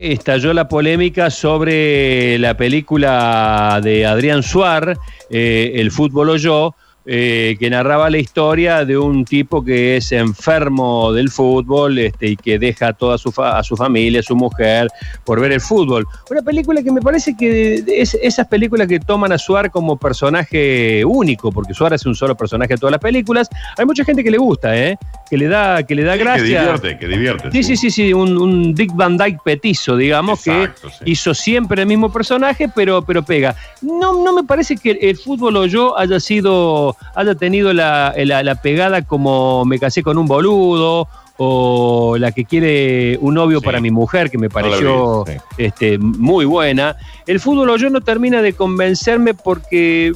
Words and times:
Estalló 0.00 0.52
la 0.52 0.68
polémica 0.68 1.28
sobre 1.28 2.38
la 2.38 2.56
película 2.56 3.80
de 3.82 4.06
Adrián 4.06 4.44
Suar, 4.44 4.96
eh, 5.28 5.72
El 5.74 5.90
fútbol 5.90 6.30
o 6.30 6.36
yo, 6.36 6.76
eh, 7.04 7.56
que 7.58 7.68
narraba 7.68 8.08
la 8.08 8.18
historia 8.18 8.84
de 8.84 8.96
un 8.96 9.24
tipo 9.24 9.64
que 9.64 9.96
es 9.96 10.12
enfermo 10.12 11.10
del 11.12 11.30
fútbol 11.30 11.98
este, 11.98 12.28
y 12.28 12.36
que 12.36 12.60
deja 12.60 12.88
a 12.88 12.92
toda 12.92 13.18
su, 13.18 13.32
a 13.42 13.60
su 13.64 13.76
familia, 13.76 14.20
a 14.20 14.22
su 14.22 14.36
mujer, 14.36 14.88
por 15.24 15.40
ver 15.40 15.50
el 15.50 15.60
fútbol. 15.60 16.06
Una 16.30 16.42
película 16.42 16.80
que 16.80 16.92
me 16.92 17.00
parece 17.00 17.36
que 17.36 17.82
es 17.88 18.14
esas 18.22 18.46
películas 18.46 18.86
que 18.86 19.00
toman 19.00 19.32
a 19.32 19.38
Suar 19.38 19.70
como 19.70 19.96
personaje 19.96 21.02
único, 21.04 21.50
porque 21.50 21.74
Suar 21.74 21.94
es 21.94 22.06
un 22.06 22.14
solo 22.14 22.36
personaje 22.36 22.74
de 22.74 22.78
todas 22.78 22.92
las 22.92 23.00
películas. 23.00 23.48
Hay 23.76 23.84
mucha 23.84 24.04
gente 24.04 24.22
que 24.22 24.30
le 24.30 24.38
gusta, 24.38 24.76
¿eh? 24.78 24.96
Que 25.28 25.36
le 25.36 25.48
da, 25.48 25.82
que 25.82 25.94
le 25.94 26.02
da 26.04 26.16
gracia. 26.16 26.42
Que 26.42 26.44
divierte, 26.44 26.98
que 26.98 27.08
divierte. 27.08 27.52
Sí, 27.52 27.62
sí, 27.62 27.76
sí, 27.76 27.90
sí, 27.90 28.12
un, 28.12 28.74
Dick 28.74 28.94
Van 28.94 29.16
Dyke 29.16 29.40
petizo, 29.44 29.96
digamos, 29.96 30.42
que 30.42 30.70
hizo 31.04 31.34
siempre 31.34 31.82
el 31.82 31.88
mismo 31.88 32.10
personaje, 32.12 32.68
pero, 32.74 33.02
pero 33.02 33.22
pega. 33.22 33.54
No, 33.82 34.22
no 34.24 34.32
me 34.32 34.44
parece 34.44 34.76
que 34.76 34.92
el 35.00 35.16
fútbol 35.16 35.56
o 35.56 35.66
yo 35.66 35.98
haya 35.98 36.20
sido 36.20 36.96
haya 37.14 37.34
tenido 37.34 37.72
la, 37.72 38.14
pegada 38.62 39.02
como 39.02 39.64
me 39.64 39.78
casé 39.78 40.02
con 40.02 40.18
un 40.18 40.26
boludo 40.26 41.08
o 41.36 42.16
la 42.18 42.32
que 42.32 42.44
quiere 42.44 43.16
un 43.20 43.34
novio 43.34 43.60
para 43.60 43.80
mi 43.80 43.92
mujer, 43.92 44.28
que 44.28 44.38
me 44.38 44.50
pareció 44.50 45.24
este, 45.56 45.98
muy 45.98 46.44
buena. 46.44 46.96
El 47.26 47.38
fútbol 47.38 47.70
o 47.70 47.76
yo 47.76 47.90
no 47.90 48.00
termina 48.00 48.42
de 48.42 48.54
convencerme 48.54 49.34
porque 49.34 50.12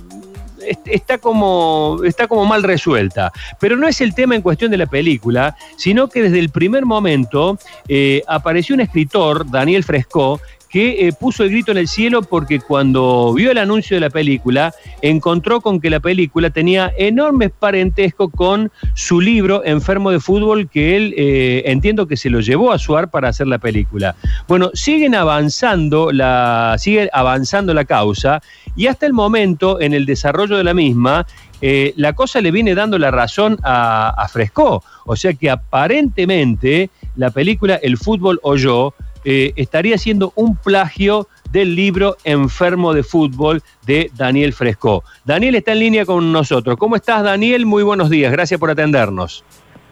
está 0.84 1.18
como, 1.18 2.00
está 2.04 2.26
como 2.28 2.44
mal 2.44 2.62
resuelta. 2.62 3.32
Pero 3.58 3.76
no 3.76 3.86
es 3.88 4.00
el 4.00 4.14
tema 4.14 4.34
en 4.34 4.42
cuestión 4.42 4.70
de 4.70 4.76
la 4.76 4.86
película, 4.86 5.56
sino 5.76 6.08
que 6.08 6.22
desde 6.22 6.38
el 6.38 6.50
primer 6.50 6.84
momento 6.84 7.58
eh, 7.88 8.22
apareció 8.26 8.74
un 8.74 8.80
escritor, 8.80 9.50
Daniel 9.50 9.84
Fresco, 9.84 10.40
que 10.72 11.06
eh, 11.06 11.12
puso 11.12 11.44
el 11.44 11.50
grito 11.50 11.70
en 11.70 11.76
el 11.76 11.86
cielo 11.86 12.22
porque 12.22 12.58
cuando 12.58 13.34
vio 13.34 13.50
el 13.50 13.58
anuncio 13.58 13.94
de 13.94 14.00
la 14.00 14.08
película, 14.08 14.72
encontró 15.02 15.60
con 15.60 15.80
que 15.80 15.90
la 15.90 16.00
película 16.00 16.48
tenía 16.48 16.90
enormes 16.96 17.52
parentesco 17.56 18.30
con 18.30 18.72
su 18.94 19.20
libro 19.20 19.62
Enfermo 19.66 20.10
de 20.10 20.18
Fútbol, 20.18 20.70
que 20.70 20.96
él 20.96 21.14
eh, 21.18 21.64
entiendo 21.66 22.06
que 22.06 22.16
se 22.16 22.30
lo 22.30 22.40
llevó 22.40 22.72
a 22.72 22.78
Suar 22.78 23.10
para 23.10 23.28
hacer 23.28 23.48
la 23.48 23.58
película. 23.58 24.16
Bueno, 24.48 24.70
siguen 24.72 25.14
avanzando 25.14 26.10
la, 26.10 26.76
sigue 26.78 27.10
avanzando 27.12 27.74
la 27.74 27.84
causa 27.84 28.40
y 28.74 28.86
hasta 28.86 29.04
el 29.04 29.12
momento, 29.12 29.78
en 29.78 29.92
el 29.92 30.06
desarrollo 30.06 30.56
de 30.56 30.64
la 30.64 30.72
misma, 30.72 31.26
eh, 31.60 31.92
la 31.96 32.14
cosa 32.14 32.40
le 32.40 32.50
viene 32.50 32.74
dando 32.74 32.98
la 32.98 33.10
razón 33.10 33.58
a, 33.62 34.08
a 34.08 34.26
Fresco. 34.26 34.82
O 35.04 35.16
sea 35.16 35.34
que 35.34 35.50
aparentemente 35.50 36.88
la 37.16 37.30
película 37.30 37.74
El 37.74 37.98
fútbol 37.98 38.40
o 38.42 38.56
yo 38.56 38.94
eh, 39.24 39.52
estaría 39.56 39.98
siendo 39.98 40.32
un 40.34 40.56
plagio 40.56 41.28
del 41.50 41.74
libro 41.76 42.16
Enfermo 42.24 42.94
de 42.94 43.02
Fútbol 43.02 43.62
de 43.86 44.10
Daniel 44.16 44.52
Fresco. 44.52 45.04
Daniel 45.24 45.54
está 45.54 45.72
en 45.72 45.78
línea 45.80 46.06
con 46.06 46.32
nosotros. 46.32 46.76
¿Cómo 46.78 46.96
estás, 46.96 47.22
Daniel? 47.22 47.66
Muy 47.66 47.82
buenos 47.82 48.10
días. 48.10 48.32
Gracias 48.32 48.58
por 48.58 48.70
atendernos. 48.70 49.44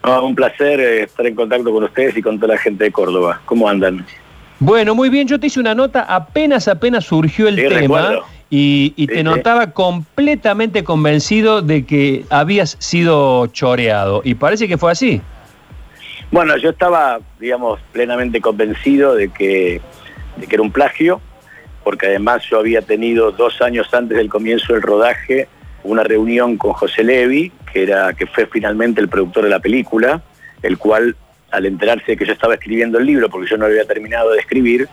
un 0.03 0.35
placer 0.35 0.81
eh, 0.81 1.03
estar 1.05 1.27
en 1.27 1.35
contacto 1.35 1.71
con 1.73 1.85
ustedes 1.85 2.17
y 2.17 2.23
con 2.23 2.41
toda 2.41 2.55
la 2.55 2.61
gente 2.61 2.85
de 2.85 2.93
Córdoba. 2.93 3.41
¿Cómo 3.45 3.69
andan? 3.69 4.05
Bueno, 4.59 4.95
muy 4.95 5.11
bien. 5.11 5.29
Yo 5.29 5.39
te 5.39 5.47
hice 5.47 5.61
una 5.61 5.75
nota 5.75 6.03
apenas, 6.03 6.69
apenas 6.69 7.05
surgió 7.05 7.49
el 7.49 7.57
tema. 7.57 8.21
Y, 8.53 9.07
te 9.07 9.23
notaba 9.23 9.71
completamente 9.71 10.83
convencido 10.83 11.63
de 11.63 11.87
que 11.87 12.25
habías 12.31 12.77
sido 12.81 13.47
choreado. 13.49 14.23
Y 14.25 14.35
parece 14.35 14.67
que 14.67 14.77
fue 14.77 14.91
así. 14.91 15.21
Bueno, 16.31 16.57
yo 16.57 16.71
estaba, 16.71 17.21
digamos, 17.41 17.81
plenamente 17.93 18.41
convencido 18.41 19.15
de 19.15 19.31
que, 19.31 19.81
que 20.39 20.55
era 20.55 20.63
un 20.63 20.71
plagio, 20.71 21.21
porque 21.83 22.07
además 22.07 22.45
yo 22.49 22.59
había 22.59 22.83
tenido 22.83 23.33
dos 23.33 23.61
años 23.63 23.93
antes 23.93 24.17
del 24.17 24.29
comienzo 24.29 24.73
del 24.73 24.83
rodaje 24.83 25.49
una 25.83 26.03
reunión 26.03 26.57
con 26.57 26.73
José 26.73 27.03
Levi, 27.03 27.51
que, 27.73 27.83
era, 27.83 28.13
que 28.13 28.27
fue 28.27 28.47
finalmente 28.47 29.01
el 29.01 29.09
productor 29.09 29.45
de 29.45 29.51
la 29.51 29.61
película, 29.61 30.23
el 30.63 30.79
cual 30.79 31.17
al 31.51 31.67
enterarse 31.67 32.13
de 32.13 32.17
que 32.17 32.27
yo 32.27 32.33
estaba 32.33 32.55
escribiendo 32.55 32.99
el 32.99 33.07
libro, 33.07 33.29
porque 33.29 33.51
yo 33.51 33.57
no 33.57 33.67
lo 33.67 33.73
había 33.73 33.85
terminado 33.85 34.33
de 34.33 34.39
escribir, 34.41 34.89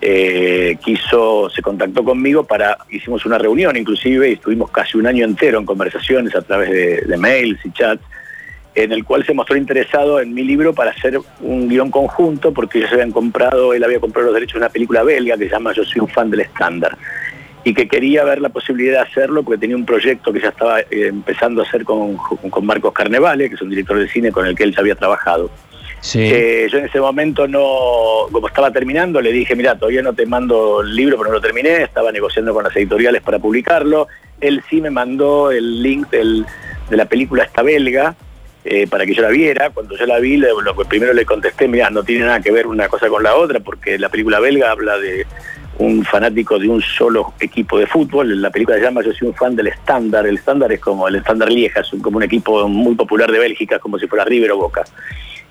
eh, 0.00 0.76
quiso, 0.82 1.48
se 1.50 1.62
contactó 1.62 2.02
conmigo 2.02 2.44
para, 2.44 2.78
hicimos 2.90 3.24
una 3.24 3.38
reunión 3.38 3.76
inclusive 3.76 4.30
y 4.30 4.32
estuvimos 4.32 4.70
casi 4.70 4.98
un 4.98 5.06
año 5.06 5.24
entero 5.24 5.60
en 5.60 5.66
conversaciones 5.66 6.34
a 6.34 6.42
través 6.42 6.70
de, 6.70 7.02
de 7.02 7.16
mails 7.16 7.60
y 7.64 7.70
chats 7.70 8.02
en 8.74 8.92
el 8.92 9.04
cual 9.04 9.24
se 9.24 9.34
mostró 9.34 9.56
interesado 9.56 10.20
en 10.20 10.32
mi 10.32 10.44
libro 10.44 10.72
para 10.72 10.92
hacer 10.92 11.18
un 11.40 11.68
guion 11.68 11.90
conjunto, 11.90 12.52
porque 12.52 12.78
ellos 12.78 12.92
habían 12.92 13.12
comprado, 13.12 13.74
él 13.74 13.84
había 13.84 14.00
comprado 14.00 14.26
los 14.26 14.34
derechos 14.34 14.54
de 14.54 14.58
una 14.60 14.68
película 14.70 15.02
belga 15.02 15.36
que 15.36 15.44
se 15.44 15.50
llama 15.50 15.72
Yo 15.72 15.84
soy 15.84 16.00
un 16.00 16.08
fan 16.08 16.30
del 16.30 16.40
estándar, 16.40 16.96
y 17.64 17.74
que 17.74 17.86
quería 17.86 18.24
ver 18.24 18.40
la 18.40 18.48
posibilidad 18.48 18.92
de 18.92 19.10
hacerlo 19.10 19.42
porque 19.42 19.60
tenía 19.60 19.76
un 19.76 19.84
proyecto 19.84 20.32
que 20.32 20.40
ya 20.40 20.48
estaba 20.48 20.80
eh, 20.80 20.86
empezando 20.90 21.62
a 21.62 21.64
hacer 21.64 21.84
con, 21.84 22.18
Marcos 22.62 22.92
Carnevale, 22.92 23.48
que 23.48 23.54
es 23.54 23.62
un 23.62 23.70
director 23.70 23.98
de 23.98 24.08
cine 24.08 24.32
con 24.32 24.46
el 24.46 24.56
que 24.56 24.64
él 24.64 24.74
ya 24.74 24.80
había 24.80 24.94
trabajado. 24.94 25.50
Eh, 26.14 26.66
yo 26.70 26.78
en 26.78 26.86
ese 26.86 26.98
momento 26.98 27.46
no, 27.46 28.26
como 28.32 28.48
estaba 28.48 28.72
terminando, 28.72 29.20
le 29.20 29.30
dije, 29.30 29.54
mira, 29.54 29.78
todavía 29.78 30.02
no 30.02 30.12
te 30.12 30.26
mando 30.26 30.80
el 30.80 30.96
libro, 30.96 31.16
pero 31.16 31.28
no 31.28 31.36
lo 31.36 31.40
terminé, 31.40 31.82
estaba 31.82 32.10
negociando 32.10 32.52
con 32.52 32.64
las 32.64 32.74
editoriales 32.74 33.22
para 33.22 33.38
publicarlo. 33.38 34.08
Él 34.40 34.62
sí 34.68 34.80
me 34.80 34.90
mandó 34.90 35.52
el 35.52 35.80
link 35.80 36.10
de 36.10 36.96
la 36.96 37.04
película 37.04 37.44
esta 37.44 37.62
belga, 37.62 38.16
eh, 38.64 38.86
para 38.86 39.04
que 39.04 39.14
yo 39.14 39.22
la 39.22 39.28
viera. 39.28 39.70
Cuando 39.70 39.96
yo 39.96 40.06
la 40.06 40.18
vi, 40.18 40.36
lo, 40.36 40.76
que 40.76 40.84
primero 40.84 41.12
le 41.12 41.24
contesté, 41.24 41.66
mira, 41.66 41.90
no 41.90 42.04
tiene 42.04 42.26
nada 42.26 42.40
que 42.40 42.52
ver 42.52 42.66
una 42.66 42.88
cosa 42.88 43.08
con 43.08 43.22
la 43.22 43.34
otra, 43.34 43.60
porque 43.60 43.98
la 43.98 44.08
película 44.08 44.38
belga 44.38 44.70
habla 44.70 44.98
de 44.98 45.26
un 45.78 46.04
fanático 46.04 46.58
de 46.58 46.68
un 46.68 46.80
solo 46.80 47.34
equipo 47.40 47.78
de 47.78 47.86
fútbol. 47.86 48.40
La 48.40 48.50
película 48.50 48.76
se 48.76 48.84
llama 48.84 49.02
Yo 49.02 49.12
soy 49.12 49.28
un 49.28 49.34
fan 49.34 49.56
del 49.56 49.68
estándar. 49.68 50.26
El 50.26 50.36
estándar 50.36 50.70
es 50.72 50.80
como 50.80 51.08
el 51.08 51.16
estándar 51.16 51.50
Lieja, 51.50 51.80
es 51.80 51.90
como 52.00 52.18
un 52.18 52.22
equipo 52.22 52.68
muy 52.68 52.94
popular 52.94 53.32
de 53.32 53.38
Bélgica, 53.40 53.78
como 53.78 53.98
si 53.98 54.06
fuera 54.06 54.24
River 54.24 54.52
o 54.52 54.58
Boca. 54.58 54.84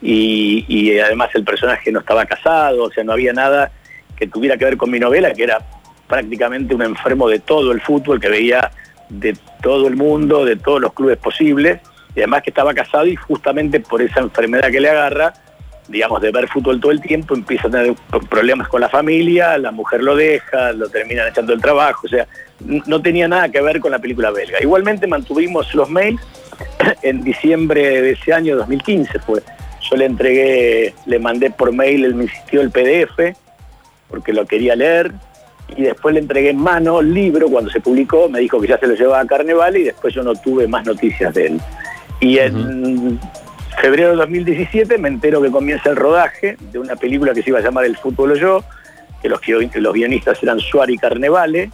Y, 0.02 0.66
y 0.68 0.98
además 1.00 1.30
el 1.34 1.44
personaje 1.44 1.92
no 1.92 2.00
estaba 2.00 2.26
casado, 2.26 2.86
o 2.86 2.92
sea, 2.92 3.04
no 3.04 3.12
había 3.12 3.34
nada 3.34 3.72
que 4.16 4.26
tuviera 4.26 4.58
que 4.58 4.66
ver 4.66 4.78
con 4.78 4.90
mi 4.90 5.00
novela, 5.00 5.34
que 5.34 5.44
era 5.44 5.60
prácticamente 6.08 6.74
un 6.74 6.82
enfermo 6.82 7.28
de 7.28 7.40
todo 7.40 7.72
el 7.72 7.82
fútbol, 7.82 8.20
que 8.20 8.30
veía 8.30 8.72
de 9.10 9.36
todo 9.62 9.88
el 9.88 9.96
mundo, 9.96 10.46
de 10.46 10.56
todos 10.56 10.80
los 10.80 10.94
clubes 10.94 11.18
posibles 11.18 11.82
y 12.16 12.20
además 12.20 12.44
que 12.44 12.50
estaba 12.50 12.74
casado 12.74 13.06
y 13.06 13.16
justamente 13.16 13.80
por 13.80 14.02
esa 14.02 14.20
enfermedad 14.20 14.70
que 14.70 14.82
le 14.82 14.90
agarra, 14.90 15.34
digamos, 15.88 16.22
de 16.22 16.32
ver 16.32 16.48
fútbol 16.48 16.80
todo 16.80 16.92
el 16.92 17.02
tiempo, 17.02 17.36
empieza 17.36 17.68
a 17.68 17.72
tener 17.72 17.94
problemas 18.30 18.68
con 18.68 18.82
la 18.82 18.90
familia, 18.90 19.58
la 19.58 19.72
mujer 19.72 20.02
lo 20.04 20.16
deja, 20.16 20.74
lo 20.74 20.90
terminan 20.90 21.28
echando 21.28 21.54
el 21.54 21.62
trabajo, 21.62 22.06
o 22.06 22.10
sea, 22.10 22.28
no 22.60 23.02
tenía 23.02 23.28
nada 23.28 23.50
que 23.50 23.62
ver 23.62 23.80
con 23.80 23.92
la 23.92 24.00
película 24.00 24.32
belga. 24.32 24.62
Igualmente 24.62 25.08
mantuvimos 25.08 25.74
los 25.74 25.90
mails 25.90 26.22
en 27.02 27.24
diciembre 27.24 28.02
de 28.02 28.12
ese 28.12 28.34
año, 28.34 28.56
2015 28.58 29.20
fue. 29.20 29.42
Yo 29.90 29.98
le 29.98 30.06
entregué, 30.06 30.94
le 31.06 31.20
mandé 31.20 31.50
por 31.50 31.74
mail, 31.74 32.06
él 32.06 32.16
me 32.16 32.26
insistió 32.26 32.62
el 32.62 32.72
PDF, 32.72 33.36
porque 34.10 34.32
lo 34.32 34.46
quería 34.46 34.76
leer, 34.76 35.12
y 35.76 35.84
después 35.84 36.14
le 36.14 36.20
entregué 36.20 36.50
en 36.50 36.58
mano 36.58 37.00
el 37.00 37.14
libro 37.14 37.50
cuando 37.50 37.72
se 37.72 37.80
publicó, 37.80 38.30
me 38.30 38.40
dijo 38.40 38.60
que 38.60 38.68
ya 38.68 38.78
se 38.78 38.88
lo 38.88 38.96
llevaba 38.96 39.22
a 39.22 39.26
Carneval 39.26 39.78
y 39.78 39.84
después 39.84 40.14
yo 40.14 40.24
no 40.24 40.34
tuve 40.36 40.68
más 40.68 40.86
noticias 40.86 41.34
de 41.34 41.48
él. 41.48 41.62
Y 42.22 42.38
en 42.38 43.20
febrero 43.82 44.12
de 44.12 44.16
2017 44.16 44.98
me 45.00 45.10
entero 45.10 45.42
que 45.42 45.50
comienza 45.50 45.90
el 45.90 45.96
rodaje 45.96 46.56
de 46.72 46.80
una 46.80 46.96
película 46.96 47.34
que 47.34 47.42
se 47.42 47.50
iba 47.50 47.60
a 47.60 47.64
llamar 47.64 47.84
El 47.84 47.98
fútbol 47.98 48.34
o 48.34 48.36
yo, 48.36 48.64
que 49.22 49.28
los, 49.28 49.42
los 49.48 49.94
guionistas 49.94 50.42
eran 50.44 50.60
Suárez 50.60 50.96
y 50.96 50.98
Carnevale, 51.00 51.72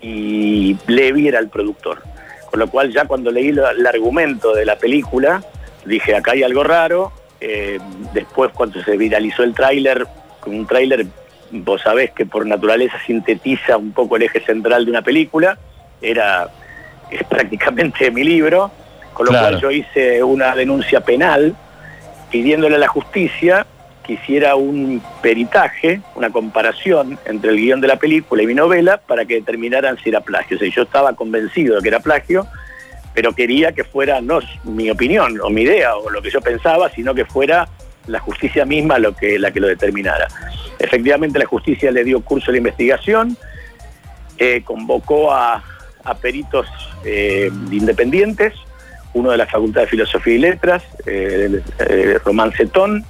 y 0.00 0.76
Levi 0.86 1.26
era 1.26 1.40
el 1.40 1.48
productor. 1.48 2.00
Con 2.48 2.60
lo 2.60 2.68
cual 2.68 2.92
ya 2.92 3.06
cuando 3.06 3.32
leí 3.32 3.48
el 3.48 3.86
argumento 3.86 4.54
de 4.54 4.64
la 4.64 4.76
película, 4.76 5.42
dije, 5.84 6.14
acá 6.14 6.32
hay 6.32 6.44
algo 6.44 6.62
raro. 6.62 7.12
Eh, 7.40 7.78
después 8.14 8.52
cuando 8.54 8.82
se 8.82 8.96
viralizó 8.96 9.42
el 9.42 9.52
tráiler, 9.52 10.06
un 10.46 10.64
tráiler, 10.66 11.06
vos 11.50 11.82
sabés 11.82 12.12
que 12.12 12.24
por 12.24 12.46
naturaleza 12.46 12.96
sintetiza 13.04 13.76
un 13.76 13.92
poco 13.92 14.16
el 14.16 14.22
eje 14.22 14.40
central 14.40 14.84
de 14.84 14.92
una 14.92 15.02
película, 15.02 15.58
era 16.00 16.48
es 17.10 17.24
prácticamente 17.24 18.10
mi 18.10 18.24
libro, 18.24 18.70
con 19.16 19.24
lo 19.24 19.32
cual 19.32 19.58
yo 19.58 19.70
hice 19.70 20.22
una 20.22 20.54
denuncia 20.54 21.00
penal 21.00 21.56
pidiéndole 22.30 22.76
a 22.76 22.78
la 22.78 22.86
justicia 22.86 23.66
que 24.04 24.12
hiciera 24.12 24.56
un 24.56 25.02
peritaje, 25.22 26.02
una 26.16 26.28
comparación 26.28 27.18
entre 27.24 27.50
el 27.52 27.56
guion 27.56 27.80
de 27.80 27.88
la 27.88 27.96
película 27.96 28.42
y 28.42 28.46
mi 28.46 28.52
novela 28.52 28.98
para 28.98 29.24
que 29.24 29.36
determinaran 29.36 29.96
si 29.96 30.10
era 30.10 30.20
plagio. 30.20 30.58
O 30.58 30.60
sea, 30.60 30.68
yo 30.68 30.82
estaba 30.82 31.14
convencido 31.14 31.76
de 31.76 31.82
que 31.82 31.88
era 31.88 32.00
plagio, 32.00 32.46
pero 33.14 33.32
quería 33.32 33.72
que 33.72 33.84
fuera 33.84 34.20
no 34.20 34.40
mi 34.64 34.90
opinión 34.90 35.40
o 35.42 35.48
mi 35.48 35.62
idea 35.62 35.96
o 35.96 36.10
lo 36.10 36.20
que 36.20 36.28
yo 36.30 36.42
pensaba, 36.42 36.90
sino 36.90 37.14
que 37.14 37.24
fuera 37.24 37.66
la 38.06 38.20
justicia 38.20 38.66
misma 38.66 38.98
lo 38.98 39.16
que, 39.16 39.38
la 39.38 39.50
que 39.50 39.60
lo 39.60 39.66
determinara. 39.66 40.28
Efectivamente, 40.78 41.38
la 41.38 41.46
justicia 41.46 41.90
le 41.90 42.04
dio 42.04 42.20
curso 42.20 42.52
de 42.52 42.58
investigación, 42.58 43.34
eh, 44.36 44.60
convocó 44.62 45.32
a, 45.32 45.64
peritos 46.20 46.68
eh, 47.02 47.50
independientes, 47.72 48.52
uno 49.16 49.30
de 49.30 49.38
la 49.38 49.46
Facultad 49.46 49.82
de 49.82 49.86
Filosofía 49.86 50.34
y 50.34 50.38
Letras, 50.38 50.82
eh, 51.06 51.62
eh, 51.78 52.18
Román 52.22 52.52
Cetón, 52.52 53.04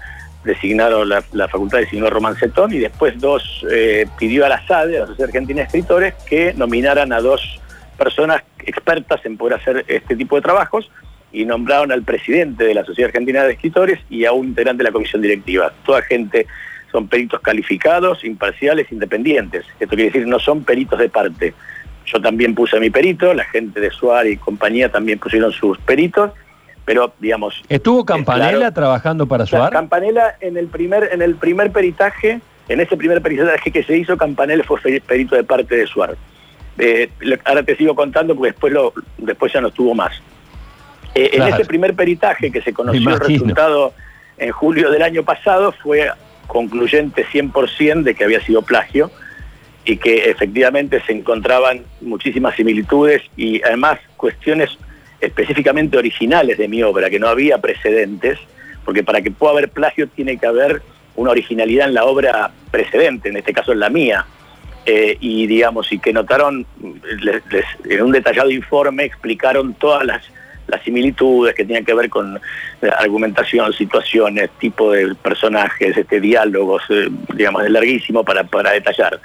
designaron 0.44 1.08
la, 1.08 1.48
facultad 1.48 1.78
designó 1.78 2.06
a 2.06 2.10
Román 2.10 2.36
Cetón 2.36 2.72
y 2.72 2.78
después 2.78 3.18
dos 3.18 3.66
eh, 3.68 4.06
pidió 4.16 4.46
a 4.46 4.48
la 4.48 4.64
SADE, 4.64 4.98
a 4.98 5.00
la 5.00 5.06
Sociedad 5.08 5.28
Argentina 5.28 5.60
de 5.62 5.66
Escritores, 5.66 6.14
que 6.28 6.54
nominaran 6.54 7.12
a 7.12 7.20
dos 7.20 7.60
personas 7.98 8.42
expertas 8.64 9.26
en 9.26 9.36
poder 9.36 9.54
hacer 9.54 9.84
este 9.88 10.14
tipo 10.14 10.36
de 10.36 10.42
trabajos 10.42 10.88
y 11.32 11.44
nombraron 11.44 11.90
al 11.90 12.02
presidente 12.02 12.62
de 12.62 12.74
la 12.74 12.84
Sociedad 12.84 13.08
Argentina 13.08 13.42
de 13.42 13.54
Escritores 13.54 13.98
y 14.08 14.24
a 14.24 14.30
un 14.30 14.46
integrante 14.46 14.84
de 14.84 14.90
la 14.90 14.92
comisión 14.92 15.20
directiva. 15.20 15.72
Toda 15.84 16.02
gente 16.02 16.46
son 16.92 17.08
peritos 17.08 17.40
calificados, 17.40 18.24
imparciales, 18.24 18.92
independientes. 18.92 19.64
Esto 19.80 19.96
quiere 19.96 20.12
decir 20.12 20.28
no 20.28 20.38
son 20.38 20.62
peritos 20.62 21.00
de 21.00 21.08
parte. 21.08 21.54
Yo 22.06 22.20
también 22.20 22.54
puse 22.54 22.78
mi 22.78 22.90
perito, 22.90 23.34
la 23.34 23.44
gente 23.44 23.80
de 23.80 23.90
Suárez 23.90 24.34
y 24.34 24.36
compañía 24.36 24.88
también 24.90 25.18
pusieron 25.18 25.52
sus 25.52 25.78
peritos, 25.78 26.30
pero 26.84 27.12
digamos... 27.18 27.62
¿Estuvo 27.68 28.04
Campanella 28.04 28.70
trabajando 28.70 29.26
para 29.26 29.44
Suárez? 29.44 29.70
Campanella 29.70 30.36
en 30.40 30.56
el 30.56 30.68
primer, 30.68 31.08
en 31.12 31.20
el 31.20 31.34
primer 31.34 31.72
peritaje, 31.72 32.40
en 32.68 32.80
ese 32.80 32.96
primer 32.96 33.20
peritaje 33.20 33.72
que 33.72 33.82
se 33.82 33.96
hizo, 33.96 34.16
Campanella 34.16 34.62
fue 34.64 34.80
perito 35.00 35.34
de 35.34 35.42
parte 35.42 35.76
de 35.76 35.86
Suárez. 35.86 36.16
Eh, 36.78 37.10
ahora 37.44 37.62
te 37.62 37.76
sigo 37.76 37.94
contando 37.94 38.36
porque 38.36 38.52
después, 38.52 38.72
lo, 38.72 38.92
después 39.18 39.52
ya 39.52 39.60
no 39.60 39.68
estuvo 39.68 39.94
más. 39.94 40.12
Eh, 41.14 41.30
en 41.32 41.42
ese 41.42 41.64
primer 41.64 41.94
peritaje 41.94 42.52
que 42.52 42.60
se 42.60 42.72
conoció 42.72 43.10
el 43.10 43.18
resultado 43.20 43.94
en 44.38 44.52
julio 44.52 44.90
del 44.90 45.02
año 45.02 45.22
pasado 45.24 45.72
fue 45.72 46.10
concluyente 46.46 47.24
100% 47.24 48.02
de 48.02 48.14
que 48.14 48.24
había 48.24 48.40
sido 48.42 48.62
plagio 48.62 49.10
y 49.86 49.96
que 49.98 50.28
efectivamente 50.28 51.00
se 51.06 51.12
encontraban 51.12 51.84
muchísimas 52.00 52.56
similitudes 52.56 53.22
y 53.36 53.62
además 53.62 54.00
cuestiones 54.16 54.76
específicamente 55.20 55.96
originales 55.96 56.58
de 56.58 56.66
mi 56.66 56.82
obra, 56.82 57.08
que 57.08 57.20
no 57.20 57.28
había 57.28 57.58
precedentes, 57.58 58.38
porque 58.84 59.04
para 59.04 59.22
que 59.22 59.30
pueda 59.30 59.52
haber 59.52 59.70
plagio 59.70 60.08
tiene 60.08 60.38
que 60.38 60.46
haber 60.46 60.82
una 61.14 61.30
originalidad 61.30 61.86
en 61.88 61.94
la 61.94 62.04
obra 62.04 62.50
precedente, 62.72 63.28
en 63.28 63.36
este 63.36 63.52
caso 63.52 63.72
en 63.72 63.80
la 63.80 63.88
mía. 63.88 64.26
Eh, 64.84 65.16
y 65.20 65.46
digamos, 65.46 65.90
y 65.92 65.98
que 65.98 66.12
notaron, 66.12 66.66
en 67.88 68.02
un 68.02 68.12
detallado 68.12 68.50
informe 68.50 69.04
explicaron 69.04 69.74
todas 69.74 70.04
las, 70.04 70.22
similitudes 70.84 71.54
que 71.54 71.64
tenían 71.64 71.84
que 71.84 71.94
ver 71.94 72.10
con 72.10 72.40
argumentación, 72.98 73.72
situaciones, 73.72 74.50
tipo 74.58 74.90
de 74.90 75.14
personajes, 75.14 75.96
este, 75.96 76.20
diálogos, 76.20 76.82
eh, 76.88 77.08
digamos, 77.34 77.62
es 77.64 77.70
larguísimo 77.70 78.24
para, 78.24 78.42
para 78.42 78.72
detallar. 78.72 79.20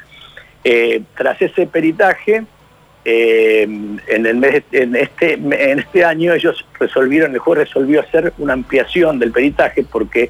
Eh, 0.63 1.01
tras 1.17 1.41
ese 1.41 1.65
peritaje, 1.67 2.43
eh, 3.03 3.63
en, 3.63 4.25
el 4.25 4.35
mes, 4.35 4.63
en, 4.71 4.95
este, 4.95 5.33
en 5.33 5.79
este 5.79 6.05
año 6.05 6.33
ellos 6.33 6.65
resolvieron, 6.79 7.33
el 7.33 7.39
juez 7.39 7.59
resolvió 7.59 8.01
hacer 8.01 8.31
una 8.37 8.53
ampliación 8.53 9.17
del 9.17 9.31
peritaje 9.31 9.83
porque 9.83 10.29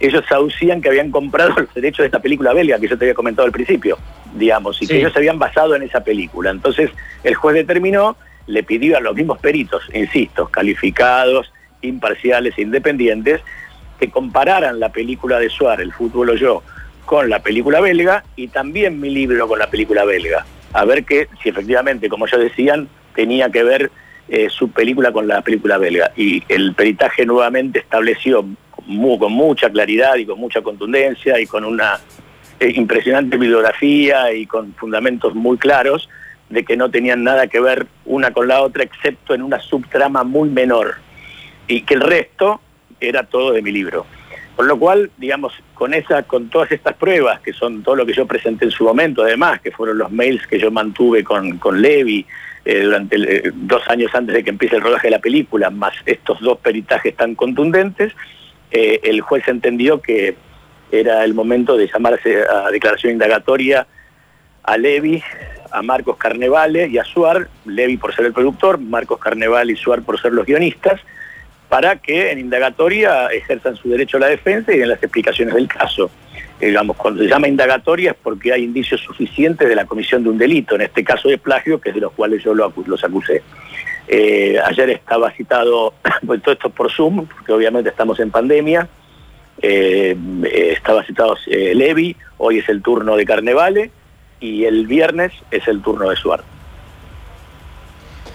ellos 0.00 0.24
aducían 0.30 0.80
que 0.80 0.88
habían 0.88 1.10
comprado 1.10 1.54
los 1.56 1.72
derechos 1.72 1.98
de 1.98 2.06
esta 2.06 2.20
película 2.20 2.52
belga 2.52 2.78
que 2.80 2.88
yo 2.88 2.98
te 2.98 3.04
había 3.04 3.14
comentado 3.14 3.46
al 3.46 3.52
principio, 3.52 3.98
digamos, 4.34 4.80
y 4.82 4.86
que 4.86 4.98
ellos 4.98 5.12
se 5.12 5.18
habían 5.18 5.38
basado 5.38 5.76
en 5.76 5.82
esa 5.82 6.02
película. 6.02 6.50
Entonces 6.50 6.90
el 7.22 7.34
juez 7.34 7.54
determinó, 7.54 8.16
le 8.46 8.62
pidió 8.64 8.96
a 8.96 9.00
los 9.00 9.14
mismos 9.14 9.38
peritos, 9.38 9.82
insisto, 9.94 10.48
calificados, 10.48 11.52
imparciales 11.82 12.58
e 12.58 12.62
independientes, 12.62 13.40
que 14.00 14.10
compararan 14.10 14.80
la 14.80 14.88
película 14.88 15.38
de 15.38 15.50
Suárez, 15.50 15.86
El 15.86 15.92
fútbol 15.92 16.30
o 16.30 16.34
yo, 16.34 16.62
con 17.04 17.28
la 17.28 17.40
película 17.42 17.80
belga 17.80 18.24
y 18.36 18.48
también 18.48 19.00
mi 19.00 19.10
libro 19.10 19.48
con 19.48 19.58
la 19.58 19.70
película 19.70 20.04
belga. 20.04 20.46
A 20.72 20.84
ver 20.84 21.04
que 21.04 21.28
si 21.42 21.48
efectivamente, 21.48 22.08
como 22.08 22.26
ya 22.26 22.38
decían, 22.38 22.88
tenía 23.14 23.50
que 23.50 23.62
ver 23.62 23.90
eh, 24.28 24.48
su 24.48 24.70
película 24.70 25.12
con 25.12 25.26
la 25.26 25.42
película 25.42 25.78
belga. 25.78 26.12
Y 26.16 26.42
el 26.48 26.74
peritaje 26.74 27.26
nuevamente 27.26 27.80
estableció 27.80 28.44
con 29.18 29.32
mucha 29.32 29.70
claridad 29.70 30.16
y 30.16 30.26
con 30.26 30.38
mucha 30.38 30.62
contundencia 30.62 31.40
y 31.40 31.46
con 31.46 31.64
una 31.64 32.00
eh, 32.60 32.72
impresionante 32.74 33.36
bibliografía 33.36 34.32
y 34.32 34.46
con 34.46 34.74
fundamentos 34.74 35.34
muy 35.34 35.58
claros 35.58 36.08
de 36.48 36.64
que 36.64 36.76
no 36.76 36.90
tenían 36.90 37.24
nada 37.24 37.46
que 37.46 37.60
ver 37.60 37.86
una 38.04 38.32
con 38.32 38.48
la 38.48 38.62
otra, 38.62 38.82
excepto 38.82 39.34
en 39.34 39.42
una 39.42 39.60
subtrama 39.60 40.24
muy 40.24 40.48
menor. 40.48 40.96
Y 41.66 41.82
que 41.82 41.94
el 41.94 42.00
resto 42.00 42.60
era 43.00 43.24
todo 43.24 43.52
de 43.52 43.62
mi 43.62 43.70
libro. 43.70 44.06
Con 44.60 44.68
lo 44.68 44.78
cual, 44.78 45.10
digamos, 45.16 45.54
con, 45.72 45.94
esa, 45.94 46.22
con 46.24 46.50
todas 46.50 46.70
estas 46.70 46.94
pruebas, 46.94 47.40
que 47.40 47.54
son 47.54 47.82
todo 47.82 47.96
lo 47.96 48.04
que 48.04 48.12
yo 48.12 48.26
presenté 48.26 48.66
en 48.66 48.70
su 48.70 48.84
momento, 48.84 49.22
además, 49.22 49.58
que 49.62 49.70
fueron 49.70 49.96
los 49.96 50.12
mails 50.12 50.46
que 50.46 50.58
yo 50.58 50.70
mantuve 50.70 51.24
con, 51.24 51.56
con 51.56 51.80
Levi 51.80 52.26
eh, 52.66 52.82
durante 52.82 53.16
eh, 53.16 53.52
dos 53.54 53.80
años 53.88 54.14
antes 54.14 54.34
de 54.34 54.44
que 54.44 54.50
empiece 54.50 54.76
el 54.76 54.82
rodaje 54.82 55.06
de 55.06 55.12
la 55.12 55.18
película, 55.18 55.70
más 55.70 55.94
estos 56.04 56.42
dos 56.42 56.58
peritajes 56.58 57.16
tan 57.16 57.34
contundentes, 57.36 58.12
eh, 58.70 59.00
el 59.02 59.22
juez 59.22 59.48
entendió 59.48 60.02
que 60.02 60.36
era 60.92 61.24
el 61.24 61.32
momento 61.32 61.78
de 61.78 61.88
llamarse 61.88 62.42
a 62.46 62.70
declaración 62.70 63.14
indagatoria 63.14 63.86
a 64.62 64.76
Levi, 64.76 65.22
a 65.70 65.80
Marcos 65.80 66.18
Carnevale 66.18 66.86
y 66.88 66.98
a 66.98 67.04
Suar, 67.04 67.48
Levi 67.64 67.96
por 67.96 68.14
ser 68.14 68.26
el 68.26 68.34
productor, 68.34 68.78
Marcos 68.78 69.20
Carnevale 69.20 69.72
y 69.72 69.76
Suar 69.76 70.02
por 70.02 70.20
ser 70.20 70.34
los 70.34 70.44
guionistas, 70.44 71.00
para 71.70 71.96
que 71.96 72.32
en 72.32 72.40
indagatoria 72.40 73.28
ejerzan 73.28 73.76
su 73.76 73.88
derecho 73.88 74.16
a 74.16 74.20
la 74.20 74.26
defensa 74.26 74.74
y 74.74 74.82
en 74.82 74.88
las 74.88 75.00
explicaciones 75.00 75.54
del 75.54 75.68
caso. 75.68 76.10
Eh, 76.60 76.66
digamos, 76.66 76.96
cuando 76.96 77.22
se 77.22 77.28
llama 77.28 77.46
indagatoria 77.46 78.10
es 78.10 78.16
porque 78.20 78.52
hay 78.52 78.64
indicios 78.64 79.00
suficientes 79.00 79.68
de 79.68 79.76
la 79.76 79.86
comisión 79.86 80.24
de 80.24 80.30
un 80.30 80.36
delito, 80.36 80.74
en 80.74 80.80
este 80.82 81.04
caso 81.04 81.28
de 81.28 81.38
plagio, 81.38 81.80
que 81.80 81.90
es 81.90 81.94
de 81.94 82.00
los 82.00 82.12
cuales 82.12 82.42
yo 82.42 82.54
los 82.54 83.04
acusé. 83.04 83.42
Eh, 84.08 84.58
ayer 84.64 84.90
estaba 84.90 85.30
citado, 85.30 85.94
pues 86.26 86.42
todo 86.42 86.54
esto 86.54 86.70
por 86.70 86.90
Zoom, 86.90 87.26
porque 87.26 87.52
obviamente 87.52 87.88
estamos 87.88 88.18
en 88.18 88.32
pandemia, 88.32 88.88
eh, 89.62 90.16
estaba 90.72 91.04
citado 91.04 91.36
Levi, 91.46 92.16
hoy 92.38 92.58
es 92.58 92.68
el 92.68 92.82
turno 92.82 93.16
de 93.16 93.24
Carnevale 93.24 93.92
y 94.40 94.64
el 94.64 94.88
viernes 94.88 95.32
es 95.52 95.68
el 95.68 95.80
turno 95.82 96.10
de 96.10 96.16
Suárez. 96.16 96.46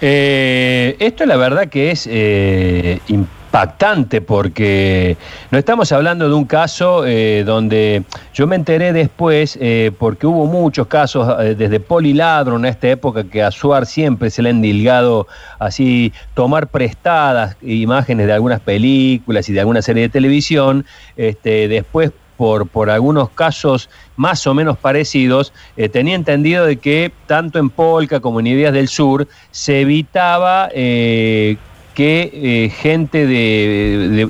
Eh, 0.00 0.96
esto 0.98 1.24
la 1.24 1.36
verdad 1.36 1.68
que 1.68 1.90
es 1.90 2.06
eh, 2.10 3.00
impactante 3.08 4.20
porque 4.20 5.16
no 5.50 5.56
estamos 5.56 5.90
hablando 5.90 6.28
de 6.28 6.34
un 6.34 6.44
caso 6.44 7.06
eh, 7.06 7.44
donde 7.46 8.04
yo 8.34 8.46
me 8.46 8.56
enteré 8.56 8.92
después 8.92 9.58
porque 9.98 10.26
hubo 10.26 10.44
muchos 10.44 10.86
casos 10.88 11.34
desde 11.56 11.80
Poliladro 11.80 12.56
en 12.56 12.66
esta 12.66 12.88
época 12.88 13.24
que 13.24 13.42
a 13.42 13.50
Suar 13.50 13.86
siempre 13.86 14.28
se 14.28 14.42
le 14.42 14.50
ha 14.50 14.52
endilgado 14.52 15.26
así 15.58 16.12
tomar 16.34 16.68
prestadas 16.68 17.56
imágenes 17.62 18.26
de 18.26 18.34
algunas 18.34 18.60
películas 18.60 19.48
y 19.48 19.54
de 19.54 19.60
alguna 19.60 19.80
serie 19.80 20.02
de 20.02 20.08
televisión, 20.10 20.84
este, 21.16 21.68
después 21.68 22.12
por, 22.36 22.68
por 22.68 22.90
algunos 22.90 23.30
casos 23.30 23.88
más 24.16 24.46
o 24.46 24.54
menos 24.54 24.78
parecidos, 24.78 25.52
eh, 25.76 25.88
tenía 25.88 26.14
entendido 26.14 26.64
de 26.66 26.76
que 26.76 27.12
tanto 27.26 27.58
en 27.58 27.70
Polka 27.70 28.20
como 28.20 28.40
en 28.40 28.46
Ideas 28.46 28.72
del 28.72 28.88
Sur 28.88 29.28
se 29.50 29.80
evitaba 29.82 30.68
eh, 30.72 31.56
que 31.94 32.30
eh, 32.32 32.70
gente 32.70 33.26
de, 33.26 34.28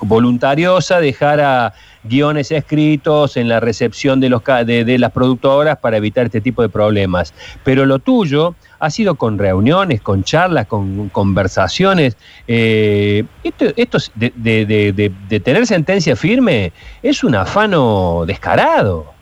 voluntariosa 0.00 1.00
dejara 1.00 1.74
guiones 2.04 2.50
escritos 2.52 3.36
en 3.36 3.48
la 3.48 3.60
recepción 3.60 4.20
de, 4.20 4.28
los, 4.28 4.42
de, 4.44 4.96
las 4.98 5.12
productoras 5.12 5.78
para 5.78 5.96
evitar 5.96 6.26
este 6.26 6.40
tipo 6.40 6.62
de 6.62 6.68
problemas. 6.68 7.34
Pero 7.64 7.86
lo 7.86 7.98
tuyo 7.98 8.54
ha 8.78 8.90
sido 8.90 9.16
con 9.16 9.38
reuniones, 9.38 10.00
con 10.00 10.24
charlas, 10.24 10.66
con 10.66 11.08
conversaciones. 11.08 12.16
Eh, 12.46 13.24
esto, 13.44 13.98
de, 14.14 15.40
tener 15.42 15.66
sentencia 15.66 16.16
firme 16.16 16.72
es 17.02 17.24
un 17.24 17.34
afano 17.34 18.24
descarado. 18.26 19.18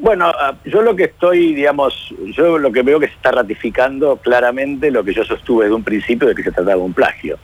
Bueno, 0.00 0.26
ah, 0.26 0.54
yo 0.64 0.80
lo 0.82 0.94
que 0.94 1.04
estoy, 1.04 1.54
digamos, 1.54 2.14
yo 2.36 2.56
lo 2.56 2.70
que 2.70 2.82
veo 2.82 3.00
que 3.00 3.08
se 3.08 3.14
está 3.14 3.32
ratificando 3.32 4.16
claramente 4.16 4.92
lo 4.92 5.02
que 5.02 5.12
yo 5.12 5.24
sostuve 5.24 5.66
de 5.66 5.72
un 5.72 5.82
principio 5.82 6.28
de 6.28 6.36
que 6.36 6.44
se 6.44 6.52
trataba 6.52 6.76
de 6.76 6.82
un 6.82 6.92
plagio. 6.92 7.36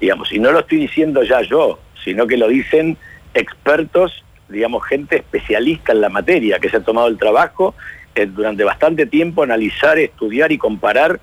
Digamos, 0.00 0.32
y 0.32 0.38
no 0.38 0.52
lo 0.52 0.60
estoy 0.60 0.78
diciendo 0.78 1.24
ya 1.24 1.40
yo, 1.42 1.80
sino 2.04 2.26
que 2.28 2.36
lo 2.36 2.46
dicen 2.46 2.96
expertos, 3.34 4.24
digamos, 4.48 4.84
gente 4.86 5.16
especialista 5.16 5.92
en 5.92 6.00
la 6.00 6.08
materia, 6.08 6.58
que 6.58 6.68
se 6.68 6.78
ha 6.78 6.80
tomado 6.80 7.08
el 7.08 7.18
trabajo 7.18 7.74
eh, 8.14 8.26
durante 8.26 8.64
bastante 8.64 9.06
tiempo 9.06 9.42
analizar, 9.42 9.98
estudiar 9.98 10.52
y 10.52 10.58
comparar 10.58 11.20